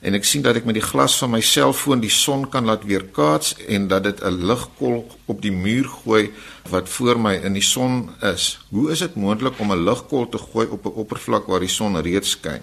en 0.00 0.16
ek 0.16 0.24
sien 0.24 0.42
dat 0.42 0.56
ek 0.56 0.64
met 0.68 0.78
die 0.78 0.84
glas 0.84 1.18
van 1.20 1.34
my 1.34 1.40
selfoon 1.44 2.00
die 2.00 2.12
son 2.12 2.46
kan 2.48 2.64
laat 2.64 2.86
weerkaats 2.88 3.52
en 3.68 3.88
dat 3.88 4.04
dit 4.08 4.22
'n 4.24 4.46
ligkol 4.50 5.04
op 5.26 5.42
die 5.42 5.52
muur 5.52 5.88
gooi 6.04 6.32
wat 6.70 6.88
voor 6.88 7.20
my 7.20 7.34
in 7.34 7.52
die 7.52 7.68
son 7.74 8.10
is. 8.22 8.58
Hoe 8.70 8.90
is 8.90 8.98
dit 8.98 9.14
moontlik 9.14 9.60
om 9.60 9.72
'n 9.72 9.84
ligkol 9.84 10.28
te 10.28 10.38
gooi 10.38 10.66
op 10.66 10.86
'n 10.86 10.96
oppervlak 11.02 11.46
waar 11.46 11.60
die 11.60 11.68
son 11.68 12.00
reeds 12.00 12.30
skyn? 12.30 12.62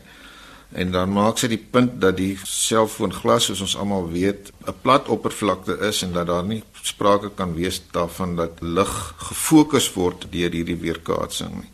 En 0.72 0.92
dan 0.92 1.14
maak 1.14 1.38
sy 1.38 1.48
die 1.48 1.66
punt 1.72 2.02
dat 2.02 2.18
die 2.18 2.38
selfoonglas 2.44 3.46
soos 3.46 3.62
ons 3.62 3.78
almal 3.78 4.10
weet 4.12 4.52
'n 4.66 4.74
plat 4.82 5.08
oppervlakte 5.08 5.78
is 5.80 6.02
en 6.02 6.14
dat 6.14 6.28
daar 6.28 6.44
nie 6.44 6.64
sprake 6.82 7.30
kan 7.36 7.54
wees 7.54 7.82
daarvan 7.92 8.36
dat 8.36 8.52
lig 8.62 9.14
gefokus 9.18 9.94
word 9.94 10.28
deur 10.32 10.52
hierdie 10.52 10.76
weerkaatsing 10.76 11.54
nie. 11.54 11.72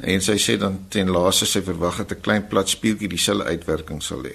En 0.00 0.22
sy 0.22 0.36
sê 0.38 0.56
dan 0.58 0.86
ten 0.88 1.10
laaste 1.10 1.46
sy 1.46 1.62
verwag 1.62 1.96
dat 1.96 2.12
'n 2.12 2.20
klein 2.20 2.46
plat 2.46 2.68
spieeltjie 2.68 3.08
dieselfde 3.08 3.44
uitwerking 3.44 4.02
sal 4.02 4.22
hê. 4.22 4.34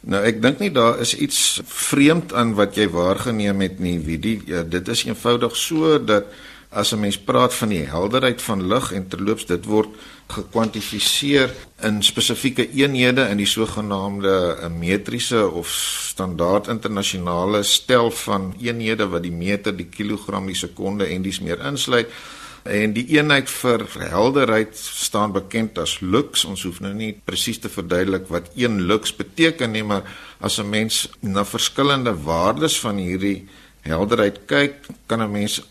Nou 0.00 0.22
ek 0.24 0.42
dink 0.42 0.58
nie 0.58 0.72
daar 0.72 1.00
is 1.00 1.16
iets 1.16 1.60
vreemd 1.64 2.32
aan 2.32 2.54
wat 2.54 2.74
jy 2.74 2.88
waargeneem 2.88 3.60
het 3.60 3.78
nie, 3.78 3.98
Widie. 3.98 4.40
Ja, 4.46 4.62
dit 4.62 4.88
is 4.88 5.04
eenvoudig 5.04 5.56
so 5.56 5.98
dat 5.98 6.24
as 6.70 6.92
'n 6.92 7.00
mens 7.00 7.18
praat 7.18 7.54
van 7.54 7.68
die 7.68 7.84
helderheid 7.84 8.42
van 8.42 8.66
lig 8.66 8.92
en 8.92 9.08
terloops 9.08 9.46
dit 9.46 9.64
word 9.64 9.88
gekwantifiseer 10.26 11.50
in 11.82 12.02
spesifieke 12.02 12.70
eenhede 12.70 13.28
in 13.28 13.36
die 13.36 13.46
sogenaamde 13.46 14.56
eh, 14.62 14.68
metriese 14.68 15.50
of 15.50 15.68
standaard 16.10 16.68
internasionale 16.68 17.62
stel 17.62 18.10
van 18.10 18.54
eenhede 18.60 19.08
wat 19.08 19.22
die 19.22 19.32
meter, 19.32 19.76
die 19.76 19.88
kilogram, 19.90 20.46
die 20.46 20.54
sekonde 20.54 21.06
en 21.06 21.22
dis 21.22 21.40
meer 21.40 21.66
insluit. 21.66 22.08
En 22.70 22.92
die 22.94 23.06
eenheid 23.16 23.50
vir 23.50 23.82
helderheid 24.12 24.76
staan 24.78 25.32
bekend 25.34 25.78
as 25.82 25.96
lux. 26.00 26.44
Ons 26.46 26.62
hoef 26.68 26.78
nou 26.84 26.92
nie 26.94 27.10
presies 27.26 27.58
te 27.58 27.70
verduidelik 27.72 28.28
wat 28.30 28.52
een 28.54 28.84
lux 28.86 29.10
beteken 29.16 29.74
nie, 29.74 29.82
maar 29.82 30.06
as 30.38 30.60
'n 30.60 30.70
mens 30.70 31.08
na 31.20 31.44
verskillende 31.44 32.14
waardes 32.14 32.78
van 32.80 32.96
hierdie 32.96 33.48
helderheid 33.82 34.46
kyk, 34.46 34.86
kan 35.06 35.22
'n 35.22 35.30
mens 35.30 35.62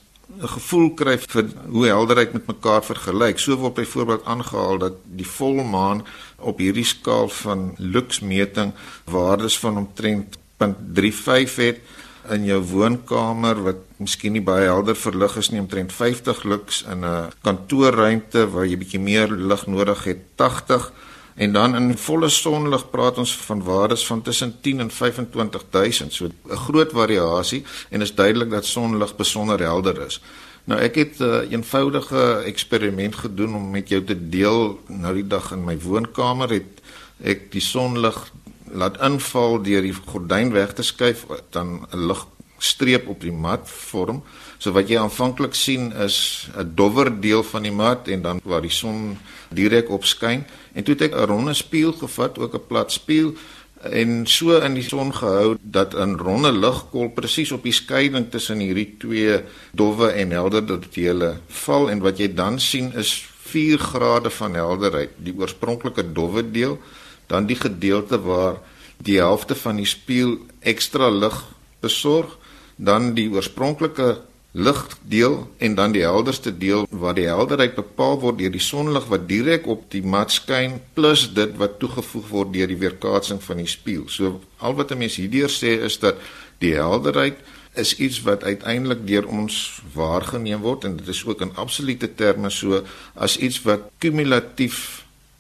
'n 0.41 0.47
gevoel 0.47 0.93
kry 0.93 1.17
vir 1.17 1.45
hoe 1.69 1.85
helderheid 1.85 2.33
met 2.33 2.47
mekaar 2.47 2.83
vergelyk. 2.83 3.39
So 3.39 3.55
word 3.55 3.73
byvoorbeeld 3.73 4.25
aangehaal 4.25 4.77
dat 4.77 4.93
die 5.03 5.27
volmaan 5.27 6.05
op 6.37 6.57
hierdie 6.57 6.85
skaal 6.85 7.29
van 7.29 7.75
lux 7.77 8.19
meting 8.19 8.73
waardes 9.05 9.59
van 9.59 9.77
omtrent 9.77 10.37
0.35 10.57 11.55
het 11.55 11.79
in 12.27 12.45
jou 12.45 12.59
woonkamer 12.61 13.61
wat 13.63 13.83
miskien 13.97 14.35
nie 14.35 14.43
baie 14.43 14.67
helder 14.67 14.95
verlig 14.95 15.37
is 15.37 15.49
nie 15.49 15.61
omtrent 15.61 15.93
50 15.93 16.43
lux 16.43 16.83
in 16.91 17.05
'n 17.05 17.31
kantoorruimte 17.41 18.49
waar 18.51 18.65
jy 18.65 18.77
bietjie 18.77 18.99
meer 18.99 19.27
lig 19.31 19.67
nodig 19.67 20.03
het 20.03 20.19
80 20.35 20.91
en 21.35 21.53
dan 21.53 21.75
in 21.75 21.97
volle 21.97 22.29
sonlig 22.29 22.89
praat 22.91 23.17
ons 23.17 23.35
van 23.47 23.63
waardes 23.63 24.05
van 24.05 24.21
tussen 24.21 24.55
10 24.61 24.79
en 24.79 24.91
25000 24.91 26.13
so 26.13 26.25
'n 26.25 26.55
groot 26.55 26.91
variasie 26.91 27.63
en 27.89 28.01
is 28.01 28.15
duidelik 28.15 28.49
dat 28.49 28.65
sonlig 28.65 29.15
besonder 29.15 29.59
helder 29.59 30.01
is. 30.05 30.21
Nou 30.63 30.79
ek 30.81 30.95
het 30.95 31.19
'n 31.19 31.23
uh, 31.23 31.51
eenvoudige 31.51 32.43
eksperiment 32.45 33.15
gedoen 33.15 33.55
om 33.55 33.69
met 33.69 33.89
jou 33.89 34.03
te 34.03 34.29
deel. 34.29 34.79
Nou 34.87 35.13
die 35.13 35.27
dag 35.27 35.51
in 35.51 35.63
my 35.63 35.79
woonkamer 35.79 36.49
het 36.49 36.81
ek 37.23 37.51
die 37.51 37.61
sonlig 37.61 38.31
laat 38.71 38.99
inval 39.01 39.61
deur 39.61 39.81
die 39.81 39.93
gordyn 39.93 40.51
weg 40.53 40.73
te 40.73 40.83
skuif 40.83 41.25
dan 41.49 41.85
'n 41.91 42.07
ligstreep 42.07 43.07
op 43.07 43.21
die 43.21 43.31
mat 43.31 43.69
vorm. 43.69 44.23
So 44.57 44.71
wat 44.71 44.89
jy 44.89 44.97
aanvanklik 44.97 45.53
sien 45.53 45.91
is 45.91 46.49
'n 46.57 46.71
dowwer 46.75 47.21
deel 47.21 47.43
van 47.43 47.63
die 47.63 47.71
mat 47.71 48.07
en 48.07 48.21
dan 48.21 48.39
waar 48.43 48.61
die 48.61 48.77
son 48.81 49.17
direk 49.49 49.89
op 49.89 50.05
skyn. 50.05 50.45
En 50.73 50.83
toe 50.83 50.93
het 50.93 51.01
ek 51.01 51.15
'n 51.15 51.25
ronde 51.25 51.53
spieël 51.53 51.93
gevat, 51.93 52.37
ook 52.37 52.53
'n 52.53 52.67
plat 52.67 52.91
spieël 52.91 53.33
en 53.81 54.27
so 54.27 54.59
in 54.59 54.75
die 54.75 54.83
son 54.83 55.13
gehou 55.15 55.55
dat 55.61 55.95
'n 55.95 56.17
ronde 56.17 56.51
ligkol 56.51 57.09
presies 57.09 57.51
op 57.51 57.63
die 57.63 57.71
skeiding 57.71 58.29
tussen 58.29 58.59
hierdie 58.59 58.95
twee 58.97 59.43
dowwe 59.71 60.11
en 60.11 60.31
helder 60.31 60.79
dele 60.91 61.39
val 61.47 61.89
en 61.89 61.99
wat 61.99 62.17
jy 62.17 62.33
dan 62.33 62.59
sien 62.59 62.93
is 62.93 63.25
4 63.49 63.77
grade 63.77 64.29
van 64.29 64.53
helderheid 64.53 65.09
die 65.17 65.33
oorspronklike 65.37 66.11
dowwe 66.13 66.51
deel 66.51 66.79
dan 67.29 67.47
die 67.49 67.59
gedeelte 67.59 68.19
waar 68.25 68.59
die 69.05 69.19
helfte 69.21 69.55
van 69.55 69.79
die 69.79 69.87
spieël 69.87 70.37
ekstra 70.59 71.09
lig 71.13 71.37
besorg 71.83 72.35
dan 72.75 73.13
die 73.15 73.29
oorspronklike 73.31 74.17
ligdeel 74.51 75.35
en 75.57 75.75
dan 75.75 75.93
die 75.93 76.01
helderste 76.01 76.51
deel 76.57 76.87
waar 76.89 77.13
die 77.13 77.27
helderheid 77.29 77.75
bepaal 77.77 78.17
word 78.23 78.39
deur 78.39 78.51
die 78.51 78.63
sonlig 78.63 79.05
wat 79.11 79.27
direk 79.29 79.67
op 79.69 79.85
die 79.93 80.01
mat 80.01 80.33
skyn 80.33 80.79
plus 80.97 81.27
dit 81.37 81.53
wat 81.61 81.77
toegevoeg 81.79 82.27
word 82.33 82.53
deur 82.55 82.71
die 82.71 82.79
weerkaatsing 82.81 83.43
van 83.45 83.61
die 83.61 83.69
spieël. 83.69 84.07
So 84.09 84.39
al 84.57 84.75
wat 84.75 84.91
'n 84.91 84.97
mens 84.97 85.15
hierdeur 85.21 85.49
sê 85.49 85.77
is 85.85 85.99
dat 85.99 86.17
die 86.59 86.73
helderheid 86.73 87.37
is 87.73 87.95
iets 87.97 88.21
wat 88.21 88.43
uiteindelik 88.43 89.07
deur 89.07 89.27
ons 89.27 89.81
waargeneem 89.93 90.61
word 90.61 90.83
en 90.83 90.97
dit 90.97 91.07
is 91.07 91.25
ook 91.25 91.41
in 91.41 91.55
absolute 91.55 92.15
terme 92.15 92.49
so 92.49 92.83
as 93.15 93.37
iets 93.37 93.61
wat 93.61 93.91
kumulatief 93.99 94.98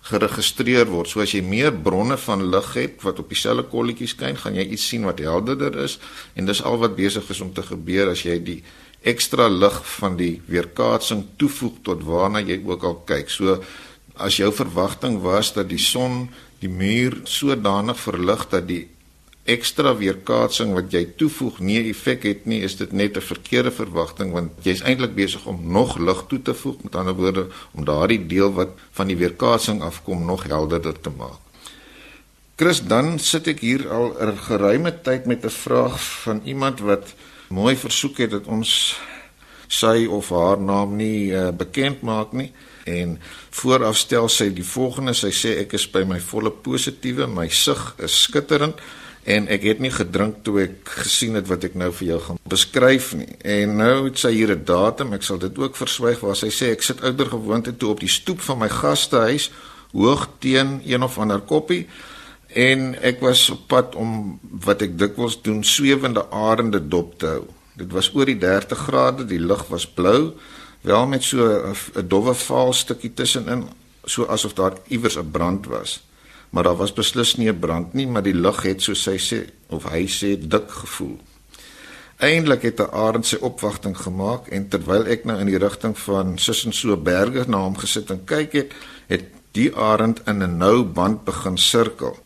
geregistreer 0.09 0.89
word. 0.89 1.09
So 1.09 1.21
as 1.23 1.33
jy 1.35 1.41
meer 1.45 1.71
bronne 1.71 2.17
van 2.17 2.43
lig 2.51 2.69
het 2.77 3.03
wat 3.05 3.21
op 3.21 3.29
dieselfde 3.31 3.67
kolletjies 3.71 4.15
skyn, 4.15 4.39
gaan 4.41 4.57
jy 4.57 4.65
iets 4.73 4.87
sien 4.91 5.05
wat 5.07 5.21
helderder 5.23 5.77
is 5.85 5.99
en 6.35 6.49
dis 6.49 6.63
al 6.65 6.79
wat 6.81 6.97
besig 6.97 7.29
is 7.29 7.41
om 7.45 7.53
te 7.53 7.65
gebeur 7.65 8.11
as 8.13 8.25
jy 8.25 8.39
die 8.43 8.59
ekstra 9.07 9.47
lig 9.47 9.77
van 9.99 10.17
die 10.19 10.41
weerkaatsing 10.49 11.23
toevoeg 11.39 11.79
tot 11.87 12.03
waarna 12.07 12.41
jy 12.43 12.59
ook 12.65 12.83
al 12.83 12.97
kyk. 13.07 13.31
So 13.31 13.59
as 14.19 14.39
jou 14.39 14.51
verwagting 14.51 15.21
was 15.23 15.53
dat 15.55 15.69
die 15.69 15.79
son 15.79 16.27
die 16.59 16.71
muur 16.71 17.21
sodanig 17.29 17.99
verlig 17.99 18.43
dat 18.51 18.67
die 18.67 18.83
ekstra 19.49 19.95
weerkaatsing 19.97 20.73
wat 20.77 20.93
jy 20.93 21.03
toevoeg 21.19 21.59
nie 21.59 21.79
effek 21.89 22.23
het 22.27 22.45
nie, 22.45 22.61
is 22.63 22.77
dit 22.77 22.91
net 22.91 23.17
'n 23.17 23.21
verkeerde 23.21 23.71
verwagting 23.71 24.31
want 24.33 24.51
jy's 24.63 24.81
eintlik 24.81 25.15
besig 25.15 25.45
om 25.45 25.59
nog 25.71 25.97
lig 25.97 26.23
toe 26.29 26.41
te 26.41 26.53
voeg, 26.53 26.83
met 26.83 26.95
ander 26.95 27.15
woorde 27.15 27.47
om 27.73 27.85
daardie 27.85 28.25
deel 28.27 28.53
wat 28.53 28.69
van 28.91 29.07
die 29.07 29.17
weerkaatsing 29.17 29.81
afkom 29.81 30.25
nog 30.25 30.43
helderder 30.43 31.01
te 31.01 31.09
maak. 31.09 31.39
Chris, 32.55 32.81
dan 32.83 33.19
sit 33.19 33.47
ek 33.47 33.59
hier 33.59 33.89
al 33.89 34.15
'n 34.19 34.37
geruime 34.37 34.91
tyd 35.01 35.25
met 35.25 35.45
'n 35.45 35.49
vraag 35.49 35.95
van 36.23 36.41
iemand 36.43 36.79
wat 36.79 37.13
mooi 37.47 37.75
versoek 37.75 38.17
het 38.17 38.31
dat 38.31 38.47
ons 38.47 38.99
sy 39.67 40.05
of 40.09 40.29
haar 40.29 40.59
naam 40.59 40.95
nie 40.95 41.31
uh, 41.31 41.49
bekend 41.53 42.01
maak 42.01 42.31
nie. 42.33 42.51
En 42.83 43.19
vooraf 43.49 43.97
stel 43.97 44.29
sy 44.29 44.49
die 44.53 44.65
volgende. 44.65 45.13
Sy 45.13 45.31
sê 45.31 45.57
ek 45.61 45.73
is 45.73 45.85
by 45.91 46.03
my 46.03 46.19
volle 46.19 46.51
positiewe 46.51 47.27
my 47.27 47.47
sig 47.49 47.93
is 47.97 48.21
skitterend 48.23 48.81
en 49.23 49.47
ek 49.47 49.63
het 49.63 49.79
nie 49.79 49.91
gedrink 49.91 50.43
toe 50.43 50.61
ek 50.61 50.89
gesien 51.03 51.35
het 51.35 51.47
wat 51.47 51.63
ek 51.63 51.75
nou 51.75 51.91
vir 51.91 52.07
jou 52.07 52.19
gaan 52.19 52.39
beskryf 52.43 53.13
nie 53.13 53.35
en 53.43 53.75
nou 53.77 54.05
het 54.05 54.17
sy 54.17 54.31
hier 54.31 54.51
'n 54.55 54.65
datum 54.65 55.13
ek 55.13 55.23
sal 55.23 55.37
dit 55.37 55.57
ook 55.57 55.75
verswyg 55.75 56.19
waar 56.19 56.35
sy 56.35 56.49
sê 56.49 56.71
ek 56.71 56.81
sit 56.81 57.01
ouer 57.01 57.29
gewoonte 57.29 57.77
toe 57.77 57.89
op 57.89 57.99
die 57.99 58.09
stoep 58.19 58.39
van 58.41 58.59
my 58.59 58.69
gastehuis 58.69 59.51
hoog 59.91 60.27
teen 60.39 60.81
een 60.85 61.03
of 61.03 61.17
ander 61.17 61.39
koppie 61.39 61.87
en 62.49 62.95
ek 63.05 63.21
was 63.21 63.49
op 63.53 63.67
pad 63.69 63.95
om 63.95 64.39
wat 64.65 64.81
ek 64.81 64.97
dikwels 64.97 65.37
doen 65.45 65.61
swewende 65.63 66.25
arende 66.33 66.81
dop 66.81 67.17
te 67.21 67.27
hou. 67.35 67.43
Dit 67.77 67.93
was 67.93 68.09
oor 68.15 68.25
die 68.27 68.39
30 68.39 68.85
grade, 68.89 69.25
die 69.29 69.39
lug 69.39 69.67
was 69.69 69.85
blou, 69.87 70.33
wel 70.81 71.07
met 71.07 71.23
so 71.23 71.45
'n 71.95 72.07
dowwe 72.07 72.33
vaal 72.33 72.73
stukkie 72.73 73.13
tussenin, 73.13 73.69
so 74.03 74.25
asof 74.25 74.53
daar 74.53 74.73
iewers 74.87 75.17
'n 75.17 75.31
brand 75.31 75.65
was. 75.65 76.01
Maar 76.49 76.63
daar 76.63 76.75
was 76.75 76.93
beslis 76.93 77.35
nie 77.35 77.49
'n 77.49 77.59
brand 77.59 77.93
nie, 77.93 78.07
maar 78.07 78.23
die 78.23 78.33
lug 78.33 78.61
het 78.63 78.81
so 78.81 78.93
sy 78.93 79.17
sê 79.17 79.49
of 79.67 79.83
hy 79.83 80.07
sê 80.07 80.47
dik 80.47 80.71
gevoel. 80.71 81.19
Eindelik 82.17 82.61
het 82.61 82.79
'n 82.79 82.91
arend 82.91 83.25
sy 83.25 83.37
opwagting 83.41 83.97
gemaak 83.97 84.47
en 84.47 84.67
terwyl 84.67 85.05
ek 85.05 85.25
nou 85.25 85.39
in 85.39 85.45
die 85.45 85.57
rigting 85.57 85.97
van 85.97 86.37
Sissenso 86.37 86.97
Berge 86.97 87.43
na 87.47 87.57
hom 87.57 87.77
gesit 87.77 88.09
en 88.09 88.25
kyk 88.25 88.51
het, 88.53 88.71
het 89.07 89.23
die 89.51 89.75
arend 89.75 90.21
in 90.25 90.43
'n 90.43 90.57
nou 90.57 90.83
band 90.83 91.23
begin 91.23 91.57
sirkel. 91.57 92.17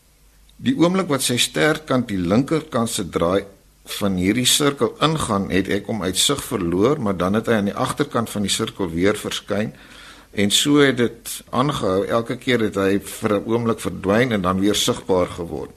Die 0.56 0.76
oomblik 0.76 1.08
wat 1.08 1.22
sy 1.22 1.36
sterkant 1.36 2.08
die 2.08 2.18
linkerkant 2.18 2.90
se 2.90 3.08
draai 3.08 3.44
van 3.84 4.16
hierdie 4.16 4.46
sirkel 4.46 4.96
ingaan, 5.00 5.50
het 5.50 5.68
ek 5.68 5.86
hom 5.86 6.02
uit 6.02 6.16
sig 6.16 6.44
verloor, 6.44 7.00
maar 7.00 7.16
dan 7.16 7.34
het 7.34 7.46
hy 7.46 7.52
aan 7.52 7.64
die 7.64 7.74
agterkant 7.74 8.30
van 8.30 8.42
die 8.42 8.50
sirkel 8.50 8.90
weer 8.90 9.16
verskyn 9.16 9.74
en 10.34 10.50
so 10.50 10.82
het 10.82 10.96
dit 10.96 11.42
aangehou. 11.50 12.06
Elke 12.06 12.36
keer 12.36 12.60
het 12.60 12.74
hy 12.74 12.98
vir 12.98 13.34
'n 13.34 13.44
oomblik 13.46 13.80
verdwyn 13.80 14.32
en 14.32 14.42
dan 14.42 14.60
weer 14.60 14.74
sigbaar 14.74 15.26
geword. 15.26 15.70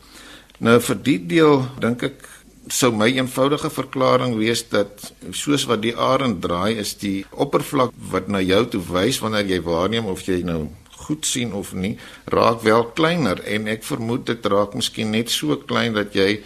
Nou 0.59 0.79
vir 0.79 0.95
die 0.95 1.19
deel 1.27 1.67
dink 1.79 2.03
ek 2.03 2.27
sou 2.67 2.91
my 2.91 3.07
eenvoudige 3.07 3.69
verklaring 3.69 4.35
wees 4.37 4.63
dat 4.69 5.13
soos 5.31 5.65
wat 5.69 5.81
die 5.81 5.95
arend 5.95 6.41
draai 6.41 6.77
is 6.81 6.95
die 6.99 7.25
oppervlak 7.31 7.93
wat 8.11 8.27
na 8.27 8.41
jou 8.43 8.65
toe 8.65 8.81
wys 8.91 9.19
wanneer 9.23 9.45
jy 9.45 9.61
waarneem 9.61 10.05
of 10.05 10.25
jy 10.27 10.41
nou 10.43 10.67
goed 11.07 11.25
sien 11.25 11.53
of 11.53 11.73
nie, 11.73 11.95
raak 12.25 12.63
wel 12.65 12.83
kleiner 12.97 13.39
en 13.45 13.67
ek 13.71 13.85
vermoed 13.87 14.25
dit 14.25 14.45
raak 14.45 14.73
miskien 14.75 15.13
net 15.13 15.31
so 15.31 15.55
klein 15.69 15.95
dat 15.95 16.15
jy 16.17 16.41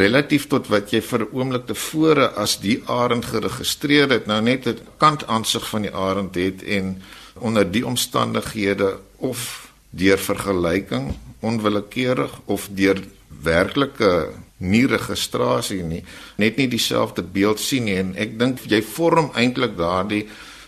relatief 0.00 0.48
tot 0.50 0.70
wat 0.72 0.92
jy 0.92 1.00
vir 1.00 1.20
'n 1.26 1.32
oomblik 1.32 1.66
tevore 1.66 2.30
as 2.36 2.56
die 2.60 2.82
arend 2.86 3.24
geregistreer 3.24 4.08
het, 4.10 4.26
nou 4.26 4.40
net 4.40 4.66
'n 4.66 4.80
kant 4.98 5.26
aansig 5.26 5.68
van 5.68 5.82
die 5.82 5.94
arend 5.94 6.34
het 6.34 6.62
en 6.62 7.02
onder 7.38 7.70
die 7.70 7.86
omstandighede 7.86 8.98
of 9.16 9.70
deur 9.90 10.18
vergelyking 10.18 11.14
onwillekeurig 11.40 12.40
of 12.44 12.68
deur 12.70 13.00
werklike 13.42 14.32
nie 14.58 14.86
registrasie 14.88 15.82
nie 15.84 16.02
net 16.40 16.56
nie 16.56 16.68
dieselfde 16.72 17.22
beeld 17.22 17.60
sien 17.60 17.84
nie. 17.88 17.96
En 18.00 18.14
ek 18.16 18.36
dink 18.40 18.64
jy 18.70 18.82
vorm 18.82 19.30
eintlik 19.36 19.76
daardie 19.76 20.26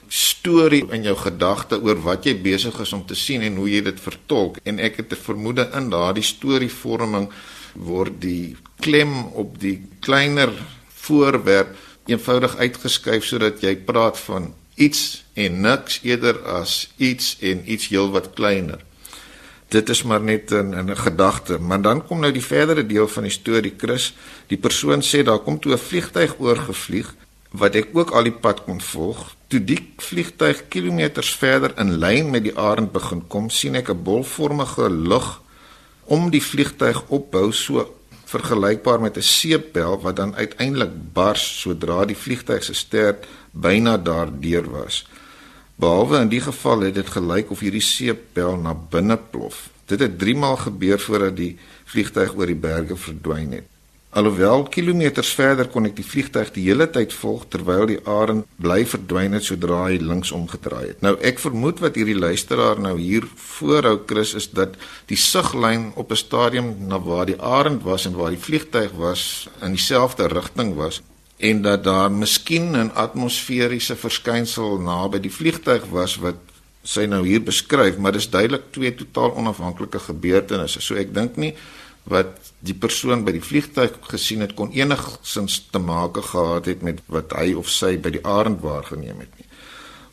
storie 0.08 0.84
in 0.92 1.04
jou 1.04 1.16
gedagte 1.20 1.80
oor 1.84 2.00
wat 2.04 2.26
jy 2.26 2.34
besig 2.40 2.76
is 2.80 2.92
om 2.96 3.04
te 3.06 3.16
sien 3.16 3.44
en 3.44 3.58
hoe 3.60 3.68
jy 3.68 3.82
dit 3.90 4.00
vertolk. 4.00 4.60
En 4.64 4.78
ek 4.80 4.96
het 5.02 5.12
'n 5.12 5.24
vermoede 5.24 5.68
in 5.74 5.90
daardie 5.90 6.24
storievorming 6.24 7.28
word 7.74 8.20
die 8.20 8.56
klem 8.80 9.24
op 9.34 9.58
die 9.60 9.82
kleiner 10.00 10.52
voorwerp 10.88 11.76
eenvoudig 12.06 12.56
uitgeskuif 12.56 13.24
sodat 13.24 13.60
jy 13.62 13.76
praat 13.76 14.18
van 14.18 14.54
iets 14.78 15.24
en 15.34 15.60
niks 15.60 16.00
eerder 16.02 16.38
as 16.58 16.90
iets 16.96 17.36
en 17.40 17.62
iets 17.66 17.88
heelwat 17.92 18.30
kleiner. 18.38 18.80
Dit 19.68 19.88
is 19.92 20.02
maar 20.02 20.22
net 20.22 20.50
'n 20.50 20.74
'n 20.74 20.96
gedagte, 20.96 21.58
maar 21.58 21.82
dan 21.82 22.06
kom 22.06 22.20
nou 22.20 22.32
die 22.32 22.44
verdere 22.44 22.86
deel 22.86 23.08
van 23.08 23.22
die 23.22 23.32
storie 23.32 23.74
Chris. 23.76 24.14
Die 24.46 24.58
persoon 24.58 25.02
sê 25.02 25.22
daar 25.22 25.38
kom 25.38 25.60
toe 25.60 25.72
'n 25.72 25.78
vliegtyg 25.78 26.38
oorgevlieg 26.38 27.14
wat 27.50 27.74
ek 27.74 27.88
ook 27.92 28.10
al 28.10 28.22
die 28.22 28.38
pad 28.44 28.64
kon 28.64 28.80
volg. 28.80 29.34
Toe 29.46 29.64
die 29.64 29.92
vliegtuig 29.96 30.68
kilometers 30.68 31.34
verder 31.34 31.72
in 31.78 31.98
lyn 31.98 32.30
met 32.30 32.42
die 32.42 32.58
arend 32.58 32.92
begin 32.92 33.26
kom, 33.26 33.50
sien 33.50 33.74
ek 33.74 33.88
'n 33.88 34.02
bolvormige 34.02 34.90
lug 34.90 35.40
om 36.04 36.30
die 36.30 36.42
vliegtuig 36.42 37.04
opbou 37.08 37.52
so 37.52 37.97
vergelykbaar 38.28 39.00
met 39.00 39.16
'n 39.16 39.22
seepbel 39.22 40.00
wat 40.00 40.16
dan 40.16 40.34
uiteindelik 40.34 41.12
bars 41.12 41.60
sodra 41.60 42.04
die 42.04 42.16
vliegtuig 42.16 42.64
se 42.64 42.74
stert 42.74 43.26
byna 43.50 43.96
daardeur 43.96 44.70
was. 44.70 45.06
Behalwe 45.74 46.18
in 46.18 46.28
die 46.28 46.40
geval 46.40 46.80
het 46.80 46.94
dit 46.94 47.08
gelyk 47.08 47.50
of 47.50 47.60
hierdie 47.60 47.80
seepbel 47.80 48.56
na 48.56 48.74
binne 48.74 49.18
plof. 49.30 49.70
Dit 49.86 50.00
het 50.00 50.18
3 50.18 50.36
maal 50.36 50.56
gebeur 50.56 51.00
voordat 51.00 51.36
die 51.36 51.58
vliegtuig 51.84 52.34
oor 52.34 52.46
die 52.46 52.58
berge 52.58 52.96
verdwyn 52.96 53.52
het. 53.52 53.77
Alhoewel 54.18 54.64
kilometers 54.74 55.28
verder 55.36 55.68
kon 55.70 55.86
ek 55.86 55.94
die 55.98 56.06
vliegtuig 56.06 56.48
die 56.56 56.64
hele 56.64 56.88
tyd 56.90 57.12
volg 57.14 57.44
terwyl 57.52 57.84
die 57.86 58.00
arend 58.08 58.48
bly 58.58 58.80
verdwyn 58.88 59.36
het 59.36 59.46
sodra 59.46 59.84
hy 59.84 60.00
links 60.02 60.32
omgedraai 60.34 60.88
het. 60.88 61.04
Nou 61.06 61.12
ek 61.30 61.38
vermoed 61.38 61.78
wat 61.84 61.98
hierdie 62.00 62.16
luisteraar 62.18 62.80
nou 62.82 62.96
hier 62.98 63.28
voorhou 63.38 63.94
Chris 64.10 64.34
is 64.40 64.48
dat 64.58 64.74
die 65.12 65.20
siglyn 65.20 65.92
op 65.94 66.10
'n 66.10 66.22
stadium 66.24 66.74
na 66.88 66.98
waar 66.98 67.26
die 67.30 67.38
arend 67.38 67.84
was 67.86 68.06
en 68.10 68.18
waar 68.18 68.34
die 68.34 68.42
vliegtuig 68.48 68.90
was 68.98 69.46
in 69.62 69.78
dieselfde 69.78 70.26
rigting 70.34 70.74
was 70.74 71.02
en 71.38 71.62
dat 71.62 71.84
daar 71.84 72.10
miskien 72.10 72.74
'n 72.74 72.90
atmosferiese 72.94 73.96
verskynsel 73.96 74.78
naby 74.80 75.20
die 75.20 75.36
vliegtuig 75.38 75.84
was 75.90 76.16
wat 76.16 76.42
sy 76.82 77.06
nou 77.06 77.26
hier 77.26 77.42
beskryf, 77.42 77.98
maar 77.98 78.12
dis 78.12 78.30
duidelik 78.30 78.72
twee 78.72 78.94
totaal 78.94 79.34
onafhanklike 79.36 79.98
gebeurtenisse. 79.98 80.80
So 80.80 80.94
ek 80.94 81.14
dink 81.14 81.36
nie 81.36 81.54
wat 82.08 82.47
die 82.60 82.74
persoon 82.74 83.22
by 83.24 83.32
die 83.36 83.44
vliegtuig 83.44 83.98
gesien 84.10 84.42
het 84.42 84.54
kon 84.58 84.72
enigsins 84.74 85.60
te 85.70 85.78
maak 85.78 86.18
gehad 86.30 86.66
het 86.66 86.82
met 86.82 87.02
wat 87.06 87.34
hy 87.38 87.52
of 87.58 87.70
sy 87.70 87.96
by 88.02 88.10
die 88.16 88.24
arend 88.26 88.62
waargeneem 88.64 89.22
het 89.22 89.30
nie. 89.38 89.46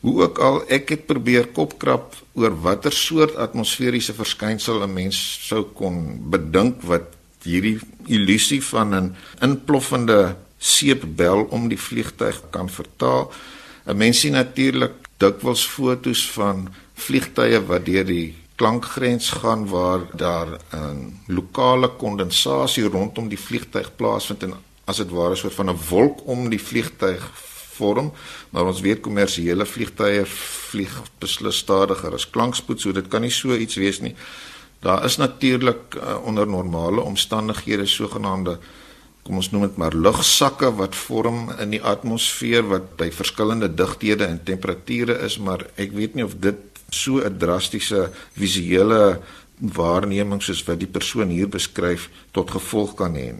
Hoe 0.06 0.22
ook 0.22 0.38
al 0.38 0.60
ek 0.70 0.92
het 0.94 1.06
probeer 1.08 1.48
kopkrap 1.56 2.14
oor 2.38 2.54
watter 2.62 2.94
soort 2.94 3.34
atmosferiese 3.42 4.14
verskynsel 4.14 4.82
'n 4.82 4.94
mens 4.94 5.18
sou 5.48 5.64
kon 5.74 6.20
bedink 6.30 6.82
wat 6.82 7.16
hierdie 7.42 7.78
illusie 8.06 8.62
van 8.62 8.94
'n 8.94 9.16
inploffende 9.42 10.36
seepbel 10.58 11.46
om 11.50 11.68
die 11.68 11.78
vliegtuig 11.78 12.42
kan 12.50 12.68
vertaal. 12.68 13.32
'n 13.86 13.96
Mens 13.96 14.20
sien 14.20 14.32
natuurlik 14.32 14.94
dikwels 15.18 15.66
fotos 15.66 16.30
van 16.30 16.68
vliegtye 16.94 17.60
wat 17.66 17.84
deur 17.86 18.04
die 18.04 18.34
klankgrens 18.56 19.30
gaan 19.30 19.66
waar 19.68 20.00
daar 20.12 20.48
'n 20.72 21.20
lokale 21.26 21.88
kondensasie 21.88 22.88
rondom 22.88 23.28
die 23.28 23.40
vliegtyg 23.40 23.96
plaasvind 23.96 24.42
en 24.42 24.54
as 24.84 24.96
dit 24.96 25.10
ware 25.10 25.36
soort 25.36 25.54
van 25.54 25.70
'n 25.70 25.78
wolk 25.88 26.26
om 26.26 26.48
die 26.48 26.62
vliegtyg 26.62 27.30
vorm, 27.76 28.12
maar 28.50 28.64
ons 28.64 28.80
weet 28.80 29.00
kommersiële 29.00 29.66
vliegtye 29.66 30.26
vlieg 30.70 31.02
beslis 31.18 31.58
stadiger 31.58 32.12
as 32.12 32.30
klankspoed, 32.30 32.80
so 32.80 32.92
dit 32.92 33.08
kan 33.08 33.20
nie 33.20 33.30
so 33.30 33.54
iets 33.54 33.74
wees 33.74 34.00
nie. 34.00 34.14
Daar 34.80 35.04
is 35.04 35.16
natuurlik 35.16 35.94
uh, 35.94 36.16
onder 36.24 36.46
normale 36.46 37.00
omstandighede 37.00 37.86
sogenaamde 37.86 38.58
kom 39.26 39.40
ons 39.40 39.50
noem 39.50 39.62
dit 39.66 39.76
maar 39.76 39.94
lugsakke 39.94 40.70
wat 40.78 40.94
vorm 40.94 41.50
in 41.58 41.72
die 41.74 41.82
atmosfeer 41.82 42.62
wat 42.70 42.92
by 43.00 43.10
verskillende 43.10 43.68
digthede 43.74 44.24
en 44.24 44.38
temperature 44.44 45.18
is, 45.26 45.38
maar 45.38 45.66
ek 45.74 45.96
weet 45.98 46.14
nie 46.14 46.24
of 46.24 46.36
dit 46.38 46.75
so 46.90 47.18
'n 47.20 47.38
drastiese 47.38 48.10
visuele 48.34 49.20
waarneming 49.60 50.42
soos 50.42 50.64
wat 50.64 50.78
die 50.78 50.90
persoon 50.90 51.28
hier 51.28 51.48
beskryf 51.48 52.10
tot 52.32 52.50
gevolg 52.50 52.94
kan 52.94 53.14
hê. 53.14 53.34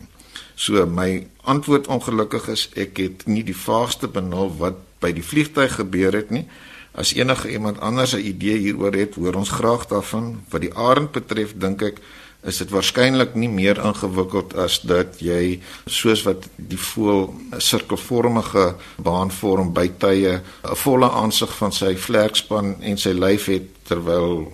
So 0.57 0.87
my 0.87 1.27
antwoord 1.45 1.87
ongelukkig 1.87 2.49
is 2.49 2.69
ek 2.75 2.97
het 2.97 3.27
nie 3.27 3.45
die 3.45 3.57
vaagste 3.57 4.09
benul 4.09 4.49
wat 4.59 4.81
by 5.01 5.13
die 5.13 5.25
vliegtyg 5.25 5.77
gebeur 5.77 6.17
het 6.17 6.31
nie. 6.31 6.47
As 6.97 7.13
enige 7.13 7.53
iemand 7.53 7.81
anders 7.81 8.15
'n 8.17 8.25
idee 8.25 8.59
hieroor 8.59 8.93
het, 8.93 9.15
hoor 9.15 9.35
ons 9.35 9.51
graag 9.51 9.87
daarvan. 9.87 10.41
Wat 10.49 10.61
die 10.61 10.75
arend 10.75 11.13
betref, 11.13 11.53
dink 11.57 11.83
ek 11.83 12.01
is 12.47 12.61
dit 12.63 12.71
waarskynlik 12.71 13.35
nie 13.35 13.51
meer 13.51 13.81
ingewikkeld 13.83 14.55
as 14.63 14.79
dat 14.87 15.19
jy 15.23 15.59
soos 15.87 16.23
wat 16.27 16.47
die 16.57 16.79
voël 16.79 17.35
'n 17.53 17.61
sirkelvormige 17.61 18.75
baan 19.03 19.31
vorm 19.31 19.73
by 19.73 19.89
tye 19.99 20.41
'n 20.41 20.77
volle 20.85 21.11
aansig 21.11 21.57
van 21.57 21.73
sy 21.73 21.97
vlerkspan 21.97 22.77
en 22.81 22.97
sy 22.99 23.13
lyf 23.13 23.47
het 23.47 23.67
terwyl 23.85 24.47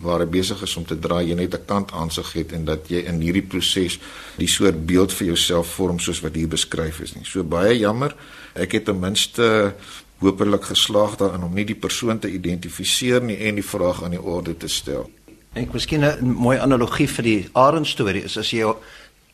waar 0.00 0.20
hy 0.20 0.28
besig 0.28 0.62
is 0.62 0.76
om 0.76 0.84
te 0.84 0.98
draai 0.98 1.28
jy 1.28 1.34
net 1.34 1.54
'n 1.54 1.64
kant 1.66 1.92
aansig 1.92 2.32
het 2.32 2.52
en 2.52 2.64
dat 2.64 2.88
jy 2.88 3.04
in 3.06 3.20
hierdie 3.20 3.46
proses 3.46 3.98
die 4.36 4.48
soort 4.48 4.86
beeld 4.86 5.12
vir 5.12 5.26
jouself 5.26 5.66
vorm 5.66 5.98
soos 5.98 6.20
wat 6.20 6.34
hier 6.34 6.48
beskryf 6.48 7.00
is 7.00 7.14
nie. 7.14 7.24
So 7.24 7.42
baie 7.42 7.78
jammer. 7.78 8.14
Ek 8.54 8.72
het 8.72 8.84
ten 8.84 9.00
minste 9.00 9.74
hopelik 10.18 10.64
geslaag 10.64 11.16
daarin 11.16 11.42
om 11.42 11.54
nie 11.54 11.64
die 11.64 11.74
persoon 11.74 12.18
te 12.18 12.30
identifiseer 12.30 13.22
nie 13.22 13.36
en 13.36 13.54
die 13.54 13.64
vraag 13.64 14.02
aan 14.02 14.10
die 14.10 14.22
orde 14.22 14.56
te 14.56 14.68
stel. 14.68 15.10
Ek 15.56 15.72
miskien 15.72 16.04
'n 16.04 16.34
mooi 16.36 16.58
analogie 16.58 17.06
vir 17.08 17.24
die 17.24 17.48
arend 17.54 17.86
storie 17.86 18.24
is 18.24 18.36
as 18.36 18.50
jy 18.52 18.58
jou, 18.58 18.76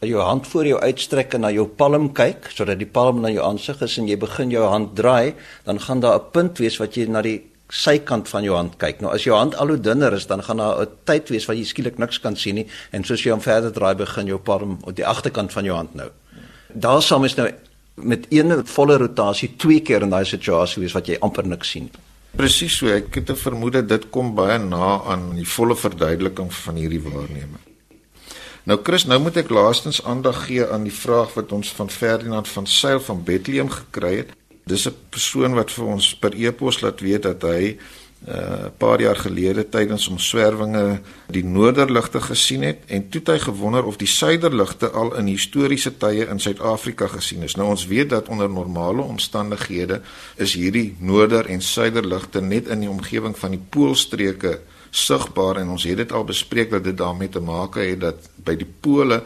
jou 0.01 0.21
hand 0.23 0.47
voor 0.47 0.67
jou 0.67 0.79
uitstrek 0.79 1.35
en 1.35 1.41
na 1.41 1.51
jou 1.51 1.67
palm 1.67 2.13
kyk 2.15 2.47
sodat 2.55 2.79
die 2.79 2.87
palm 2.87 3.21
na 3.21 3.29
jou 3.29 3.43
aansig 3.43 3.83
is 3.83 3.99
en 3.99 4.07
jy 4.07 4.17
begin 4.17 4.51
jou 4.51 4.63
hand 4.63 4.95
draai, 4.95 5.35
dan 5.65 5.81
gaan 5.81 6.01
daar 6.01 6.21
'n 6.21 6.31
punt 6.33 6.59
wees 6.59 6.79
wat 6.79 6.95
jy 6.95 7.09
na 7.09 7.23
die 7.23 7.43
sykant 7.69 8.29
van 8.29 8.45
jou 8.45 8.55
hand 8.55 8.79
kyk. 8.79 9.01
Nou 9.01 9.13
as 9.13 9.25
jou 9.25 9.37
hand 9.37 9.57
al 9.57 9.69
hoe 9.69 9.81
dunner 9.81 10.13
is, 10.13 10.27
dan 10.27 10.43
gaan 10.43 10.57
daar 10.59 10.83
'n 10.83 10.89
tyd 11.05 11.29
wees 11.29 11.47
waar 11.47 11.57
jy 11.57 11.65
skielik 11.65 11.99
niks 11.99 12.21
kan 12.21 12.37
sien 12.37 12.55
nie 12.55 12.67
en 12.93 13.05
soos 13.05 13.25
jy 13.25 13.31
hom 13.31 13.41
verder 13.41 13.73
draai, 13.73 13.97
begin 13.97 14.27
jou 14.27 14.39
palm 14.39 14.79
op 14.85 14.95
die 14.95 15.07
agterkant 15.07 15.53
van 15.53 15.65
jou 15.65 15.75
hand 15.75 15.95
nou. 15.95 16.09
Daar 16.73 17.03
sal 17.03 17.19
mens 17.19 17.35
nou 17.35 17.51
met 17.95 18.27
een 18.31 18.67
volle 18.67 18.97
rotasie 18.97 19.57
twee 19.57 19.81
keer 19.81 20.03
in 20.03 20.11
daai 20.11 20.25
situasie 20.25 20.83
wees 20.83 20.95
wat 20.95 21.07
jy 21.07 21.17
amper 21.21 21.47
niks 21.47 21.71
sien. 21.71 21.91
Presies 22.37 22.77
so, 22.79 22.89
ek 22.89 23.15
het 23.15 23.31
'n 23.31 23.37
vermoede 23.37 23.87
dit 23.87 24.11
kom 24.11 24.35
baie 24.35 24.59
na 24.59 25.03
aan 25.05 25.35
die 25.37 25.49
volle 25.49 25.77
verduideliking 25.77 26.53
van 26.53 26.77
hierdie 26.77 27.03
waarneming. 27.03 27.61
Nou 28.65 28.79
Chris, 28.83 29.05
nou 29.05 29.19
moet 29.21 29.37
ek 29.37 29.51
laastens 29.51 30.05
aandag 30.05 30.47
gee 30.47 30.67
aan 30.67 30.85
die 30.87 30.95
vraag 30.95 31.35
wat 31.35 31.53
ons 31.53 31.73
van 31.73 31.91
Ferdinand 31.91 32.49
van 32.49 32.67
Sail 32.67 33.01
van 33.01 33.25
Bethlehem 33.25 33.71
gekry 33.71 34.17
het. 34.17 34.31
Dis 34.65 34.87
'n 34.87 34.95
persoon 35.11 35.55
wat 35.55 35.71
vir 35.71 35.85
ons 35.85 36.15
per 36.15 36.33
e-pos 36.35 36.81
laat 36.81 37.01
weet 37.01 37.23
dat 37.23 37.43
hy 37.43 37.77
'n 38.23 38.31
uh, 38.31 38.71
paar 38.79 39.01
jaar 39.01 39.17
gelede 39.17 39.69
tydens 39.69 40.09
omswervinge 40.09 41.01
die 41.27 41.45
noorderligte 41.45 42.21
gesien 42.21 42.63
het 42.63 42.79
en 42.87 43.09
toe 43.09 43.21
het 43.21 43.31
hy 43.33 43.39
gewonder 43.39 43.85
of 43.85 43.97
die 43.97 44.07
suiderligte 44.07 44.91
al 44.91 45.17
in 45.19 45.27
historiese 45.27 45.97
tye 45.97 46.29
in 46.31 46.39
Suid-Afrika 46.39 47.07
gesien 47.07 47.43
is. 47.43 47.57
Nou 47.59 47.69
ons 47.69 47.87
weet 47.87 48.11
dat 48.11 48.29
onder 48.29 48.51
normale 48.51 49.03
omstandighede 49.03 50.01
is 50.37 50.55
hierdie 50.55 50.95
noorder 50.99 51.47
en 51.47 51.61
suiderligte 51.61 52.41
net 52.41 52.69
in 52.69 52.81
die 52.81 52.91
omgewing 52.91 53.35
van 53.39 53.51
die 53.51 53.65
poolstreke 53.69 54.61
sigbaar 54.91 55.57
en 55.57 55.69
ons 55.75 55.83
het 55.85 55.97
dit 55.97 56.13
al 56.13 56.25
bespreek 56.25 56.71
dat 56.71 56.85
dit 56.85 56.97
daarmee 56.97 57.29
te 57.29 57.41
maak 57.41 57.75
het 57.75 58.01
dat 58.01 58.31
by 58.37 58.55
die 58.55 58.71
pole 58.81 59.23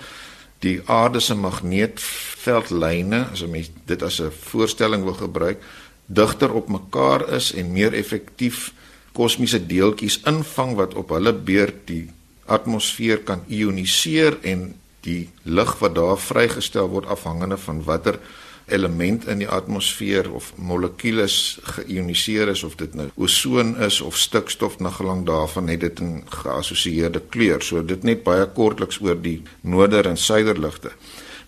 die 0.65 0.81
aarde 0.89 1.21
se 1.21 1.35
magneetveldlyne, 1.35 3.27
as 3.33 3.45
mens 3.47 3.71
dit 3.85 4.03
as 4.03 4.21
'n 4.21 4.33
voorstelling 4.33 5.05
wil 5.05 5.15
gebruik, 5.15 5.61
digter 6.07 6.53
op 6.53 6.69
mekaar 6.69 7.29
is 7.29 7.53
en 7.53 7.73
meer 7.73 7.93
effektief 7.93 8.73
kosmiese 9.17 9.63
deeltjies 9.67 10.21
invang 10.29 10.77
wat 10.81 10.95
op 10.95 11.15
hulle 11.17 11.33
beurt 11.33 11.87
die 11.91 12.05
atmosfeer 12.47 13.23
kan 13.29 13.43
ioniseer 13.49 14.39
en 14.43 14.69
die 15.07 15.29
lig 15.43 15.73
wat 15.81 15.95
daar 15.97 16.19
vrygestel 16.19 16.91
word 16.93 17.09
afhangende 17.11 17.57
van 17.57 17.83
watter 17.87 18.19
element 18.67 19.27
in 19.31 19.39
die 19.39 19.49
atmosfeer 19.49 20.27
of 20.35 20.51
molekules 20.59 21.59
geioniseer 21.77 22.51
is 22.51 22.65
of 22.67 22.75
dit 22.81 22.95
nou 22.99 23.07
ozon 23.15 23.77
is 23.87 24.01
of 24.03 24.19
stikstof 24.19 24.81
na 24.83 24.91
gelang 24.91 25.23
daarvan 25.27 25.71
het 25.71 25.81
dit 25.81 26.01
'n 26.01 26.25
geassosieerde 26.27 27.23
kleur. 27.29 27.63
So 27.63 27.85
dit 27.85 28.03
net 28.03 28.23
baie 28.23 28.47
kortliks 28.47 29.01
oor 29.01 29.23
die 29.23 29.43
noorder 29.61 30.07
en 30.07 30.17
suiderligte. 30.17 30.91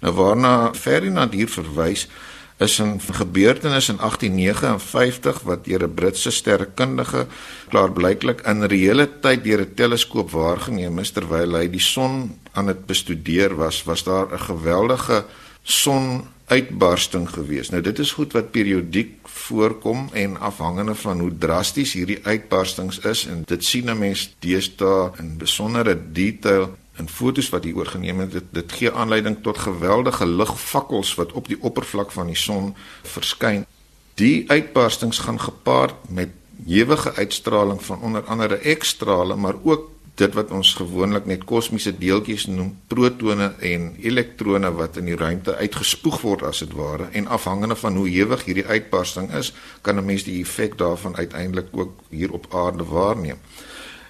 Nou 0.01 0.15
waarna 0.15 0.75
Ferdinand 0.75 1.33
hier 1.33 1.49
verwys 1.49 2.09
is 2.59 2.79
'n 2.81 3.01
gebeurtenis 3.01 3.89
in 3.89 3.99
1859 3.99 5.43
wat 5.43 5.65
deur 5.65 5.83
'n 5.83 5.95
Britse 5.95 6.31
sterrekundige 6.31 7.27
klaarblyklik 7.69 8.41
in 8.41 8.63
reële 8.65 9.09
tyd 9.21 9.45
deur 9.45 9.61
'n 9.61 9.75
teleskoop 9.75 10.31
waargeneem 10.31 10.99
is 10.99 11.11
terwyl 11.11 11.55
hy 11.55 11.71
die 11.71 11.81
son 11.81 12.39
aan 12.53 12.67
dit 12.67 12.87
bestudeer 12.87 13.55
was, 13.57 13.85
was 13.85 14.03
daar 14.05 14.27
'n 14.33 14.39
geweldige 14.39 15.25
son 15.63 16.25
uitbarsting 16.47 17.29
gewees. 17.31 17.71
Nou 17.71 17.83
dit 17.83 17.99
is 17.99 18.13
goed 18.13 18.33
wat 18.33 18.51
periodiek 18.51 19.29
voorkom 19.29 20.09
en 20.13 20.41
afhangende 20.41 20.95
van 20.95 21.21
hoe 21.21 21.39
drasties 21.39 21.93
hierdie 21.93 22.19
uitbarstings 22.23 22.99
is 22.99 23.27
en 23.27 23.43
dit 23.47 23.65
sien 23.65 23.91
'n 23.91 23.99
mens 23.99 24.35
deesdae 24.39 25.11
in 25.19 25.37
besondere 25.37 25.99
detail 26.13 26.77
in 26.99 27.09
fotos 27.09 27.49
wat 27.49 27.65
hier 27.65 27.77
oorgeneem 27.77 28.19
het. 28.19 28.33
Dit, 28.33 28.45
dit 28.51 28.73
gee 28.73 28.93
aanleiding 28.93 29.39
tot 29.43 29.59
geweldige 29.59 30.27
ligvakkels 30.27 31.15
wat 31.15 31.33
op 31.33 31.49
die 31.49 31.59
oppervlak 31.61 32.11
van 32.13 32.27
die 32.27 32.39
son 32.39 32.75
verskyn. 33.03 33.67
Die 34.15 34.51
uitbarstings 34.51 35.19
gaan 35.19 35.41
gepaard 35.41 35.95
met 36.09 36.35
ewige 36.67 37.15
uitstraling 37.15 37.83
van 37.83 38.01
onder 38.01 38.25
andere 38.25 38.59
X-strale, 38.75 39.37
maar 39.37 39.55
ook 39.63 39.91
dit 40.19 40.35
wat 40.35 40.51
ons 40.51 40.73
gewoonlik 40.75 41.27
net 41.31 41.45
kosmiese 41.47 41.93
deeltjies 41.99 42.49
noem, 42.51 42.73
protone 42.91 43.53
en 43.63 43.93
elektrone 44.03 44.71
wat 44.75 44.99
in 44.99 45.11
die 45.11 45.17
ruimte 45.19 45.55
uitgespoeg 45.61 46.21
word 46.25 46.43
as 46.49 46.65
dit 46.65 46.75
ware 46.75 47.07
en 47.13 47.31
afhangende 47.31 47.77
van 47.79 47.97
hoe 48.01 48.09
ewig 48.11 48.45
hierdie 48.49 48.67
uitbarsting 48.67 49.31
is, 49.39 49.53
kan 49.83 49.99
'n 49.99 50.05
mens 50.05 50.27
die 50.27 50.41
effek 50.43 50.79
daarvan 50.79 51.17
uiteindelik 51.17 51.69
ook 51.71 51.93
hier 52.11 52.33
op 52.33 52.47
aarde 52.51 52.85
waarneem. 52.85 53.39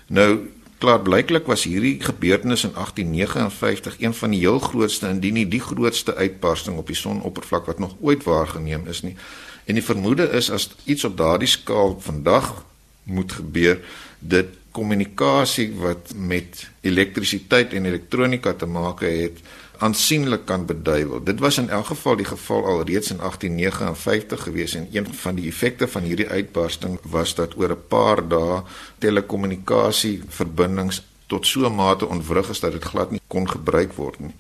Nou 0.07 0.49
klaar 0.79 1.01
blyklik 1.03 1.47
was 1.47 1.65
hierdie 1.67 1.97
gebeurtenis 2.03 2.65
in 2.65 2.73
1859 2.75 3.97
een 3.99 4.15
van 4.15 4.31
die 4.31 4.41
heel 4.41 4.59
grootste 4.59 5.09
indien 5.09 5.35
nie 5.35 5.49
die 5.49 5.61
grootste 5.61 6.15
uitbarsting 6.15 6.79
op 6.79 6.87
die 6.87 6.97
sonoppervlak 6.97 7.67
wat 7.67 7.79
nog 7.79 7.97
ooit 8.01 8.25
waargeneem 8.25 8.87
is 8.87 9.03
nie. 9.03 9.17
En 9.65 9.75
die 9.75 9.85
vermoede 9.85 10.31
is 10.39 10.51
as 10.51 10.71
iets 10.85 11.05
op 11.05 11.17
daardie 11.17 11.49
skaal 11.49 11.99
vandag 12.01 12.65
moet 13.03 13.33
gebeur, 13.33 13.81
dit 14.19 14.55
kommunikasie 14.71 15.73
wat 15.81 16.13
met 16.15 16.69
elektrisiteit 16.81 17.73
en 17.73 17.85
elektronika 17.85 18.53
te 18.55 18.67
maak 18.67 19.01
het 19.01 19.41
aansienlik 19.79 20.45
kan 20.45 20.67
beduiwel. 20.67 21.23
Dit 21.23 21.41
was 21.41 21.59
in 21.59 21.69
elk 21.69 21.87
geval 21.87 22.17
die 22.17 22.27
geval 22.27 22.65
al 22.67 22.83
reeds 22.83 23.11
in 23.11 23.17
1859 23.17 24.43
gewees 24.43 24.75
en 24.75 24.89
een 24.93 25.07
van 25.15 25.35
die 25.35 25.47
effekte 25.49 25.89
van 25.89 26.03
hierdie 26.03 26.29
uitbarsting 26.29 26.99
was 27.03 27.35
dat 27.35 27.57
oor 27.57 27.71
'n 27.71 27.87
paar 27.89 28.29
dae 28.29 28.63
telekommunikasie 28.99 30.23
verbindings 30.29 31.03
tot 31.27 31.47
so 31.47 31.67
'n 31.67 31.75
mate 31.75 32.07
ontwrig 32.07 32.49
is 32.49 32.61
dat 32.61 32.73
dit 32.73 32.85
glad 32.85 33.11
nie 33.11 33.21
kon 33.27 33.51
gebruik 33.51 33.93
word 33.93 34.21
nie. 34.21 34.35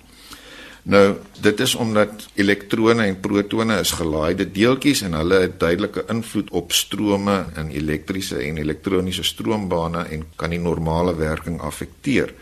Nou, 0.82 1.16
dit 1.40 1.60
is 1.60 1.74
omdat 1.74 2.28
elektrone 2.34 3.02
en 3.02 3.20
protone 3.20 3.78
is 3.78 3.90
gelaaide 3.90 4.46
deeltjies 4.50 5.02
en 5.02 5.12
hulle 5.12 5.40
het 5.42 5.58
duidelike 5.60 6.04
invloed 6.08 6.50
op 6.50 6.72
strome 6.72 7.44
in 7.56 7.68
elektriese 7.68 8.38
en 8.38 8.56
elektroniese 8.56 9.22
stroombane 9.22 10.02
en 10.02 10.24
kan 10.36 10.50
die 10.50 10.60
normale 10.60 11.16
werking 11.16 11.60
affekteer. 11.60 12.32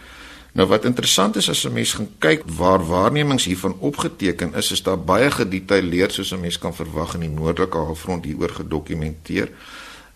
Nou 0.57 0.69
wat 0.69 0.85
interessant 0.89 1.37
is 1.37 1.51
as 1.53 1.65
'n 1.65 1.73
mens 1.73 1.93
gaan 1.93 2.09
kyk 2.19 2.43
waar 2.47 2.87
waarnemings 2.87 3.45
hiervan 3.45 3.77
opgeteken 3.79 4.55
is, 4.55 4.71
is 4.71 4.83
daar 4.83 4.99
baie 4.99 5.31
gedetailleerd 5.31 6.13
soos 6.13 6.33
'n 6.33 6.41
mens 6.41 6.59
kan 6.59 6.75
verwag 6.75 7.15
in 7.15 7.21
die 7.21 7.29
noordelike 7.29 7.77
halfrond 7.77 8.25
hieroor 8.25 8.51
gedokumenteer. 8.51 9.51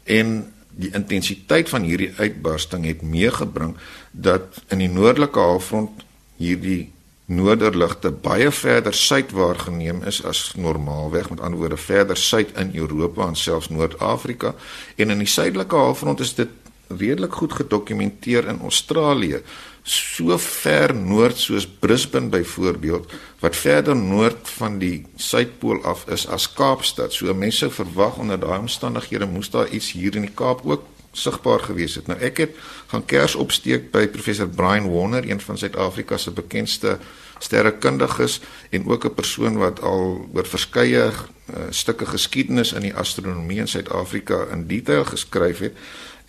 En 0.04 0.52
die 0.70 0.90
intensiteit 0.92 1.68
van 1.68 1.82
hierdie 1.82 2.12
uitbarsting 2.16 2.84
het 2.84 3.02
meegebring 3.02 3.76
dat 4.10 4.62
in 4.68 4.78
die 4.78 4.88
noordelike 4.88 5.38
halfrond 5.38 5.90
hierdie 6.36 6.92
noorderligte 7.24 8.10
baie 8.10 8.50
verder 8.50 8.94
suid 8.94 9.30
waargeneem 9.30 10.02
is 10.02 10.24
as 10.24 10.52
normaalweg 10.56 11.30
met 11.30 11.40
ander 11.40 11.58
woorde 11.58 11.76
verder 11.76 12.16
suid 12.16 12.56
in 12.56 12.70
Europa 12.74 13.26
en 13.26 13.36
selfs 13.36 13.68
Noord-Afrika 13.68 14.54
en 14.96 15.10
in 15.10 15.18
die 15.18 15.30
suidelike 15.30 15.76
halfrond 15.76 16.20
is 16.20 16.34
dit 16.34 16.48
redelik 16.88 17.32
goed 17.32 17.52
gedokumenteer 17.52 18.48
in 18.48 18.60
Australië 18.60 19.42
so 19.82 20.38
ver 20.38 20.94
noord 20.94 21.38
soos 21.38 21.66
Brisbane 21.66 22.28
byvoorbeeld 22.28 23.12
wat 23.40 23.56
verder 23.56 23.96
noord 23.96 24.48
van 24.58 24.78
die 24.78 25.06
suidpool 25.16 25.82
af 25.84 26.04
is 26.08 26.26
as 26.28 26.52
Kaapstad. 26.52 27.12
So 27.12 27.34
mense 27.34 27.70
verwag 27.70 28.16
onder 28.20 28.40
daai 28.40 28.58
omstandighede 28.58 29.26
moes 29.26 29.50
daar 29.50 29.68
iets 29.68 29.92
hier 29.92 30.14
in 30.14 30.28
die 30.28 30.34
Kaap 30.34 30.60
ook 30.64 30.84
sigbaar 31.12 31.60
gewees 31.60 31.96
het. 31.98 32.06
Nou 32.06 32.18
ek 32.22 32.44
het 32.44 32.58
gaan 32.92 33.04
kers 33.04 33.34
opsteek 33.34 33.90
by 33.94 34.06
professor 34.12 34.48
Brian 34.48 34.90
Warner, 34.90 35.26
een 35.26 35.40
van 35.40 35.58
Suid-Afrika 35.58 36.16
se 36.16 36.30
bekendste 36.30 36.98
sterrekundiges 37.40 38.40
en 38.70 38.86
ook 38.86 39.04
'n 39.04 39.14
persoon 39.14 39.56
wat 39.58 39.80
al 39.80 40.28
oor 40.34 40.46
verskeie 40.46 41.10
uh, 41.10 41.14
stukke 41.70 42.06
geskiedenis 42.06 42.72
in 42.72 42.80
die 42.80 42.94
astronomie 42.94 43.58
in 43.58 43.68
Suid-Afrika 43.68 44.46
in 44.52 44.66
detail 44.66 45.04
geskryf 45.04 45.58
het. 45.58 45.74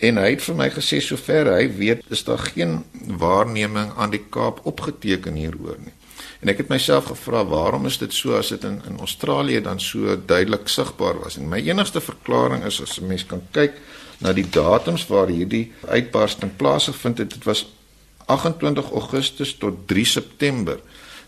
En 0.02 0.18
hy 0.18 0.32
het 0.34 0.42
vir 0.42 0.56
my 0.58 0.66
gesê 0.74 0.98
sover 1.04 1.52
hy 1.54 1.66
weet 1.78 2.06
is 2.10 2.24
daar 2.26 2.42
geen 2.42 2.80
waarneming 3.22 3.92
aan 4.02 4.14
die 4.14 4.24
Kaap 4.34 4.64
opgeteken 4.66 5.38
hieroor 5.38 5.78
nie. 5.78 5.94
En 6.42 6.50
ek 6.50 6.64
het 6.64 6.72
myself 6.74 7.12
gevra 7.12 7.44
waarom 7.46 7.86
is 7.86 8.00
dit 8.02 8.14
so 8.14 8.34
as 8.38 8.50
dit 8.50 8.64
in 8.66 8.80
in 8.90 8.98
Australië 9.00 9.62
dan 9.62 9.80
so 9.80 10.16
duidelik 10.18 10.66
sigbaar 10.74 11.20
was? 11.22 11.38
En 11.38 11.50
my 11.50 11.62
enigste 11.62 12.02
verklaring 12.02 12.66
is 12.66 12.82
as 12.82 12.98
'n 12.98 13.08
mens 13.08 13.26
kan 13.26 13.42
kyk 13.52 13.78
na 14.18 14.34
die 14.34 14.50
datums 14.50 15.06
waar 15.08 15.28
hierdie 15.28 15.72
uitbarsting 15.88 16.56
plaasgevind 16.58 17.18
het, 17.18 17.30
dit 17.30 17.44
was 17.44 17.66
28 18.26 18.92
Augustus 18.92 19.56
tot 19.58 19.88
3 19.88 20.06
September. 20.06 20.80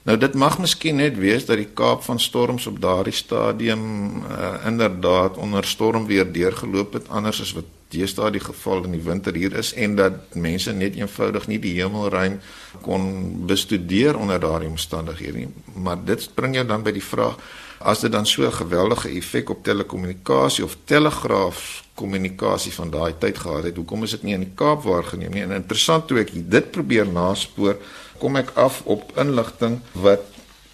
Nou 0.03 0.17
dit 0.17 0.33
mag 0.33 0.57
miskien 0.59 0.95
net 0.95 1.17
wees 1.17 1.45
dat 1.45 1.57
die 1.57 1.69
Kaap 1.73 2.03
van 2.03 2.19
storms 2.19 2.67
op 2.67 2.81
daardie 2.81 3.13
stadium 3.13 3.83
uh, 4.17 4.65
inderdaad 4.65 5.37
onder 5.37 5.65
stormweer 5.65 6.31
deurgeloop 6.31 6.93
het 6.93 7.09
anders 7.09 7.41
as 7.41 7.53
wat 7.53 7.69
deesdae 7.93 8.31
die 8.35 8.43
geval 8.43 8.83
in 8.87 8.97
die 8.97 9.03
winter 9.05 9.35
hier 9.37 9.53
is 9.57 9.73
en 9.73 9.95
dat 9.99 10.35
mense 10.35 10.73
net 10.73 10.97
eenvoudig 10.99 11.47
nie 11.47 11.59
die 11.63 11.75
hemelruim 11.77 12.39
kon 12.85 13.03
bestudeer 13.47 14.17
onder 14.17 14.41
daardie 14.41 14.69
omstandighede 14.69 15.43
nie. 15.43 15.51
Maar 15.75 16.01
dit 16.05 16.29
bring 16.35 16.57
jou 16.57 16.65
dan 16.67 16.83
by 16.83 16.95
die 16.95 17.05
vraag 17.05 17.37
as 17.83 17.99
dit 17.99 18.11
dan 18.11 18.25
so 18.25 18.45
'n 18.45 18.51
geweldige 18.51 19.09
effek 19.09 19.49
op 19.49 19.63
telekommunikasie 19.63 20.63
of 20.63 20.77
telegraafkommunikasie 20.85 22.73
van 22.73 22.89
daai 22.89 23.13
tyd 23.19 23.37
gehad 23.37 23.63
het, 23.63 23.75
hoekom 23.75 24.03
is 24.03 24.11
dit 24.11 24.23
nie 24.23 24.33
in 24.33 24.39
die 24.39 24.55
Kaap 24.55 24.83
waargeneem 24.83 25.31
nie? 25.31 25.41
En 25.41 25.51
interessant 25.51 26.07
toe 26.07 26.19
ek 26.19 26.31
dit 26.33 26.71
probeer 26.71 27.07
naspoor, 27.07 27.77
kom 28.17 28.35
ek 28.35 28.51
af 28.55 28.81
op 28.85 29.11
inligting 29.17 29.79
wat 29.91 30.21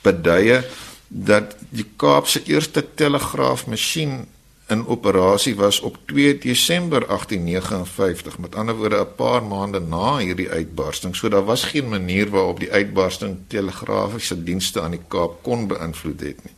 beduie 0.01 0.61
dat 1.07 1.55
die 1.69 1.85
Kaap 1.97 2.27
se 2.27 2.43
eerste 2.45 2.85
telegraafmasjien 2.95 4.27
in 4.69 4.85
operasie 4.87 5.55
was 5.55 5.79
op 5.79 5.97
2 6.05 6.37
Desember 6.37 7.07
1859 7.07 8.37
met 8.37 8.55
ander 8.55 8.75
woorde 8.75 8.99
'n 8.99 9.15
paar 9.15 9.43
maande 9.43 9.79
na 9.79 10.17
hierdie 10.17 10.49
uitbarsting. 10.49 11.15
So 11.15 11.29
daar 11.29 11.45
was 11.45 11.63
geen 11.63 11.89
manier 11.89 12.29
waarop 12.29 12.59
die 12.59 12.71
uitbarsting 12.71 13.37
telegrafiese 13.47 14.43
dienste 14.43 14.81
aan 14.81 14.91
die 14.91 15.05
Kaap 15.07 15.43
kon 15.43 15.67
beïnvloed 15.67 16.19
het 16.21 16.43
nie. 16.43 16.53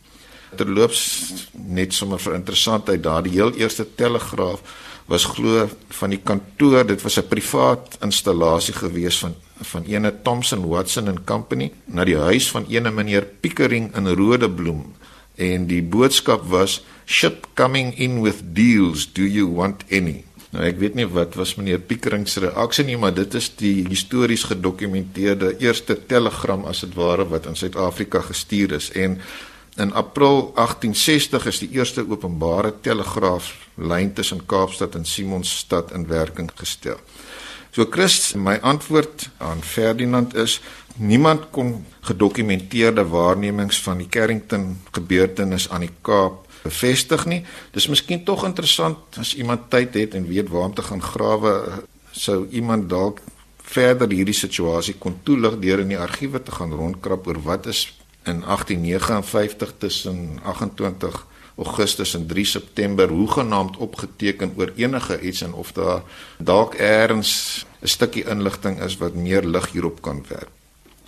Terloops 0.56 1.32
net 1.52 1.94
sommer 1.94 2.18
vir 2.20 2.34
interessantheid 2.34 3.02
daardie 3.02 3.32
heel 3.32 3.52
eerste 3.52 3.94
telegraaf 3.94 4.60
was 5.06 5.24
glo 5.24 5.68
van 5.88 6.10
die 6.10 6.20
kantoor 6.22 6.86
dit 6.86 7.02
was 7.02 7.18
'n 7.18 7.28
privaat 7.28 7.96
installasie 8.00 8.74
gewees 8.74 9.18
van 9.18 9.34
van 9.62 9.84
ene 9.84 10.22
Thomson 10.22 10.66
Watson 10.66 11.08
and 11.08 11.24
Company 11.24 11.72
na 11.84 12.04
die 12.04 12.16
huis 12.16 12.50
van 12.50 12.66
ene 12.68 12.90
meneer 12.90 13.26
Pickering 13.40 13.96
in 13.96 14.08
Rodebloem 14.08 14.94
en 15.36 15.66
die 15.66 15.82
boodskap 15.82 16.44
was 16.50 16.82
ship 17.06 17.46
coming 17.54 17.94
in 17.98 18.20
with 18.22 18.54
deals 18.54 19.06
do 19.06 19.22
you 19.22 19.48
want 19.48 19.84
any? 19.90 20.24
Nou 20.52 20.66
ek 20.68 20.76
weet 20.82 20.98
nie 20.98 21.06
wat 21.08 21.38
was 21.40 21.54
meneer 21.56 21.80
Pickering 21.80 22.26
se 22.28 22.42
reaksie 22.44 22.84
nie 22.84 22.98
maar 23.00 23.14
dit 23.16 23.34
is 23.38 23.48
die 23.56 23.86
histories 23.88 24.44
gedokumenteerde 24.50 25.54
eerste 25.64 25.96
telegram 26.08 26.66
as 26.68 26.84
dit 26.84 26.92
ware 26.98 27.24
wat 27.30 27.48
in 27.48 27.56
Suid-Afrika 27.56 28.20
gestuur 28.26 28.76
is. 28.76 28.90
En 28.92 29.16
in 29.80 29.92
April 29.96 30.52
1860 30.54 31.46
is 31.48 31.62
die 31.64 31.70
eerste 31.78 32.04
openbare 32.04 32.74
telegraaflyn 32.84 34.12
tussen 34.12 34.44
Kaapstad 34.46 34.98
en 35.00 35.08
Simonstad 35.08 35.94
in 35.96 36.04
werking 36.06 36.50
gestel. 36.54 37.00
So 37.72 37.86
Christ, 37.88 38.34
my 38.36 38.58
antwoord 38.60 39.30
aan 39.40 39.62
Ferdinand 39.64 40.34
is 40.36 40.58
niemand 40.96 41.50
kon 41.50 41.84
gedokumenteerde 42.00 43.04
waarnemings 43.08 43.82
van 43.82 43.98
die 43.98 44.08
Carrington 44.08 44.80
gebeurtenis 44.90 45.68
aan 45.70 45.86
die 45.86 45.94
Kaap 46.00 46.46
bevestig 46.62 47.24
nie. 47.26 47.42
Dis 47.74 47.88
miskien 47.90 48.24
tog 48.24 48.44
interessant 48.46 49.18
as 49.20 49.34
iemand 49.34 49.70
tyd 49.70 49.94
het 49.98 50.14
en 50.14 50.28
weet 50.28 50.50
waar 50.52 50.70
om 50.70 50.74
te 50.74 50.82
gaan 50.86 51.02
grawe, 51.02 51.82
sou 52.12 52.46
iemand 52.50 52.88
dalk 52.90 53.20
verder 53.72 54.10
hierdie 54.10 54.36
situasie 54.36 54.94
kon 55.00 55.16
toelig 55.24 55.58
deur 55.62 55.82
in 55.82 55.92
die 55.94 55.98
argiewe 55.98 56.42
te 56.42 56.52
gaan 56.52 56.74
rondkrap 56.76 57.26
oor 57.26 57.40
wat 57.46 57.66
is 57.72 57.86
in 58.28 58.42
1859 58.44 59.74
tussen 59.78 60.38
28 60.42 61.26
Augustus 61.56 62.14
en 62.14 62.26
3 62.26 62.44
September 62.44 63.08
hoegenaamd 63.08 63.76
opgeteken 63.76 64.54
oor 64.56 64.72
enige 64.76 65.20
iets 65.20 65.42
en 65.42 65.52
of 65.52 65.72
daar 65.72 66.02
dalk 66.38 66.74
eers 66.74 67.66
'n 67.82 67.86
stukkie 67.88 68.24
inligting 68.24 68.80
is 68.80 68.96
wat 68.96 69.14
meer 69.14 69.44
lig 69.44 69.72
hierop 69.72 70.02
kan 70.02 70.24
werp. 70.28 70.61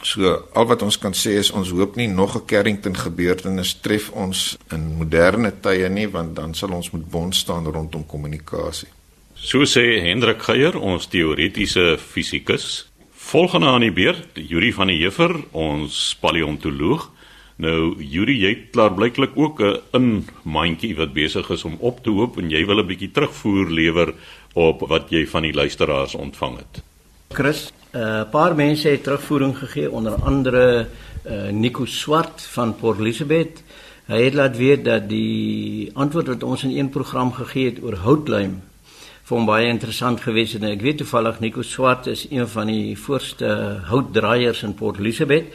So 0.04 0.34
al 0.52 0.66
wat 0.68 0.82
ons 0.84 0.98
kan 1.00 1.14
sê 1.16 1.38
is 1.40 1.48
ons 1.56 1.70
hoop 1.72 1.96
nie 1.96 2.08
nog 2.08 2.36
'n 2.36 2.44
Carrington 2.46 2.96
gebeurtenis 2.96 3.80
tref 3.80 4.10
ons 4.10 4.58
in 4.70 4.96
moderne 4.98 5.52
tye 5.60 5.88
nie 5.88 6.08
want 6.08 6.36
dan 6.36 6.54
sal 6.54 6.72
ons 6.72 6.90
moet 6.90 7.10
bond 7.10 7.34
staan 7.34 7.64
rondom 7.64 8.06
kommunikasie. 8.06 8.88
So 9.34 9.64
sê 9.64 10.00
Hendrik 10.00 10.42
Geier, 10.42 10.78
ons 10.78 11.06
teoretiese 11.06 11.98
fisikus. 11.98 12.86
Volgende 13.12 13.66
aan 13.66 13.80
die 13.80 13.92
beurt, 13.92 14.28
Yuri 14.34 14.72
van 14.72 14.86
der 14.86 14.96
Heever, 14.96 15.44
ons 15.52 16.16
paleontoloog. 16.20 17.10
Nou 17.56 17.94
Yuri, 17.98 18.38
jy 18.40 18.54
klaar 18.72 18.94
blyklik 18.94 19.30
ook 19.34 19.60
'n 19.60 19.80
in 19.92 20.26
mandjie 20.42 20.96
wat 20.96 21.12
besig 21.12 21.50
is 21.50 21.64
om 21.64 21.76
op 21.80 22.02
te 22.02 22.10
hoop 22.10 22.38
en 22.38 22.50
jy 22.50 22.66
wil 22.66 22.78
'n 22.78 22.86
bietjie 22.86 23.10
terugvoer 23.10 23.70
lewer 23.70 24.14
op 24.52 24.80
wat 24.80 25.10
jy 25.10 25.26
van 25.26 25.42
die 25.42 25.52
luisteraars 25.52 26.14
ontvang 26.14 26.56
het. 26.56 26.82
Chris, 27.34 27.72
'n 27.94 27.98
uh, 27.98 28.22
paar 28.30 28.54
mense 28.54 28.88
het 28.88 29.02
terugvoering 29.02 29.58
gegee 29.58 29.90
onder 29.90 30.14
andere 30.14 30.86
uh, 31.26 31.48
Nico 31.50 31.84
Swart 31.84 32.42
van 32.42 32.74
Port 32.76 32.98
Elizabeth. 32.98 33.62
Hy 34.06 34.24
het 34.24 34.34
laat 34.34 34.56
weet 34.56 34.84
dat 34.84 35.08
die 35.08 35.90
antwoord 35.94 36.26
wat 36.26 36.42
ons 36.42 36.64
in 36.64 36.74
een 36.78 36.88
program 36.88 37.32
gegee 37.32 37.70
het 37.70 37.78
oor 37.82 37.94
houtluim 37.94 38.62
vir 39.24 39.36
hom 39.36 39.46
baie 39.46 39.70
interessant 39.70 40.20
gewees 40.20 40.52
het. 40.52 40.62
En 40.62 40.74
ek 40.74 40.82
weet 40.82 40.98
toevallig 41.04 41.38
Nico 41.40 41.62
Swart 41.62 42.06
is 42.10 42.26
een 42.30 42.48
van 42.48 42.66
die 42.66 42.98
voorste 42.98 43.80
houtdraaiers 43.86 44.62
in 44.66 44.74
Port 44.74 44.98
Elizabeth 44.98 45.54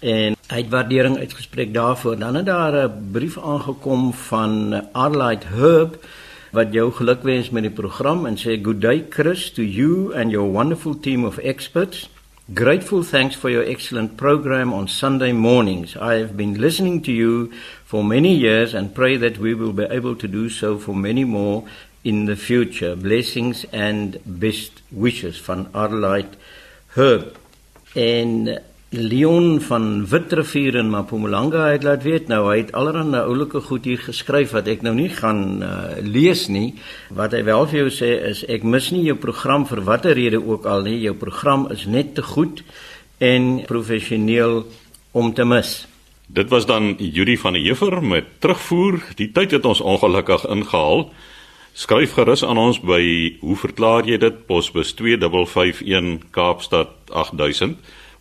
en 0.00 0.38
hy 0.48 0.62
het 0.62 0.70
waardering 0.70 1.18
uitgespreek 1.18 1.74
daarvoor. 1.74 2.16
Dan 2.18 2.34
het 2.34 2.46
daar 2.46 2.86
'n 2.86 3.10
brief 3.12 3.38
aangekom 3.38 4.12
van 4.12 4.84
Arlight 4.92 5.44
Herb 5.50 5.98
wat 6.52 6.74
jou 6.76 6.90
gelukwens 6.92 7.48
met 7.50 7.64
die 7.64 7.72
program 7.72 8.26
en 8.28 8.36
sê 8.36 8.58
good 8.60 8.82
day 8.82 9.00
Chris 9.08 9.48
to 9.56 9.64
you 9.64 10.12
and 10.12 10.30
your 10.30 10.50
wonderful 10.52 10.92
team 10.94 11.24
of 11.24 11.38
experts. 11.40 12.10
Grateful 12.52 13.02
thanks 13.02 13.34
for 13.34 13.48
your 13.48 13.64
excellent 13.64 14.18
program 14.18 14.72
on 14.72 14.86
Sunday 14.86 15.32
mornings. 15.32 15.96
I 15.96 16.20
have 16.20 16.36
been 16.36 16.60
listening 16.60 17.00
to 17.02 17.12
you 17.12 17.52
for 17.86 18.04
many 18.04 18.34
years 18.34 18.74
and 18.74 18.94
pray 18.94 19.16
that 19.16 19.38
we 19.38 19.54
will 19.54 19.72
be 19.72 19.84
able 19.84 20.14
to 20.16 20.28
do 20.28 20.50
so 20.50 20.76
for 20.76 20.94
many 20.94 21.24
more 21.24 21.64
in 22.04 22.26
the 22.26 22.36
future. 22.36 22.96
Blessings 22.96 23.64
and 23.72 24.18
best 24.26 24.82
wishes 24.90 25.38
van 25.38 25.68
Arlight 25.72 26.36
Herb. 26.96 27.38
En 27.94 28.60
Leon 28.94 29.60
van 29.60 30.06
Witrivier 30.06 30.74
in 30.74 30.90
Mpumalanga 30.90 31.70
het 31.70 31.82
laat 31.82 32.02
weet 32.04 32.26
nou 32.28 32.42
hy 32.50 32.58
het 32.58 32.72
allerhande 32.76 33.22
oulike 33.24 33.62
goed 33.64 33.86
hier 33.88 34.02
geskryf 34.04 34.50
wat 34.52 34.66
ek 34.68 34.82
nou 34.84 34.92
nie 34.92 35.08
gaan 35.08 35.62
uh, 35.64 35.96
lees 36.04 36.42
nie. 36.52 36.74
Wat 37.08 37.32
hy 37.32 37.40
wel 37.46 37.64
vir 37.70 37.78
jou 37.78 37.92
sê 37.96 38.10
is 38.28 38.42
ek 38.52 38.66
mis 38.68 38.90
nie 38.92 39.06
jou 39.06 39.16
program 39.16 39.64
vir 39.70 39.80
watter 39.86 40.12
rede 40.18 40.42
ook 40.44 40.68
al 40.68 40.84
nie. 40.84 40.98
Jou 41.06 41.14
program 41.16 41.64
is 41.72 41.86
net 41.88 42.12
te 42.18 42.26
goed 42.34 42.60
en 43.16 43.64
professioneel 43.64 44.66
om 45.16 45.32
te 45.32 45.48
mis. 45.48 45.72
Dit 46.28 46.52
was 46.52 46.68
dan 46.68 46.92
Judy 47.00 47.38
van 47.40 47.56
der 47.56 47.64
Heever 47.64 47.96
met 48.04 48.28
terugvoer. 48.44 49.00
Die 49.16 49.30
tyd 49.32 49.56
het 49.56 49.64
ons 49.64 49.80
ongelukkig 49.80 50.44
ingehaal. 50.44 51.08
Skryf 51.72 52.12
gerus 52.20 52.44
aan 52.44 52.60
ons 52.60 52.84
by 52.84 53.00
hoe 53.40 53.56
verklaar 53.56 54.04
jy 54.04 54.20
dit? 54.20 54.44
Posbus 54.44 54.92
2551 55.00 56.28
Kaapstad 56.36 56.92
8000 57.08 57.80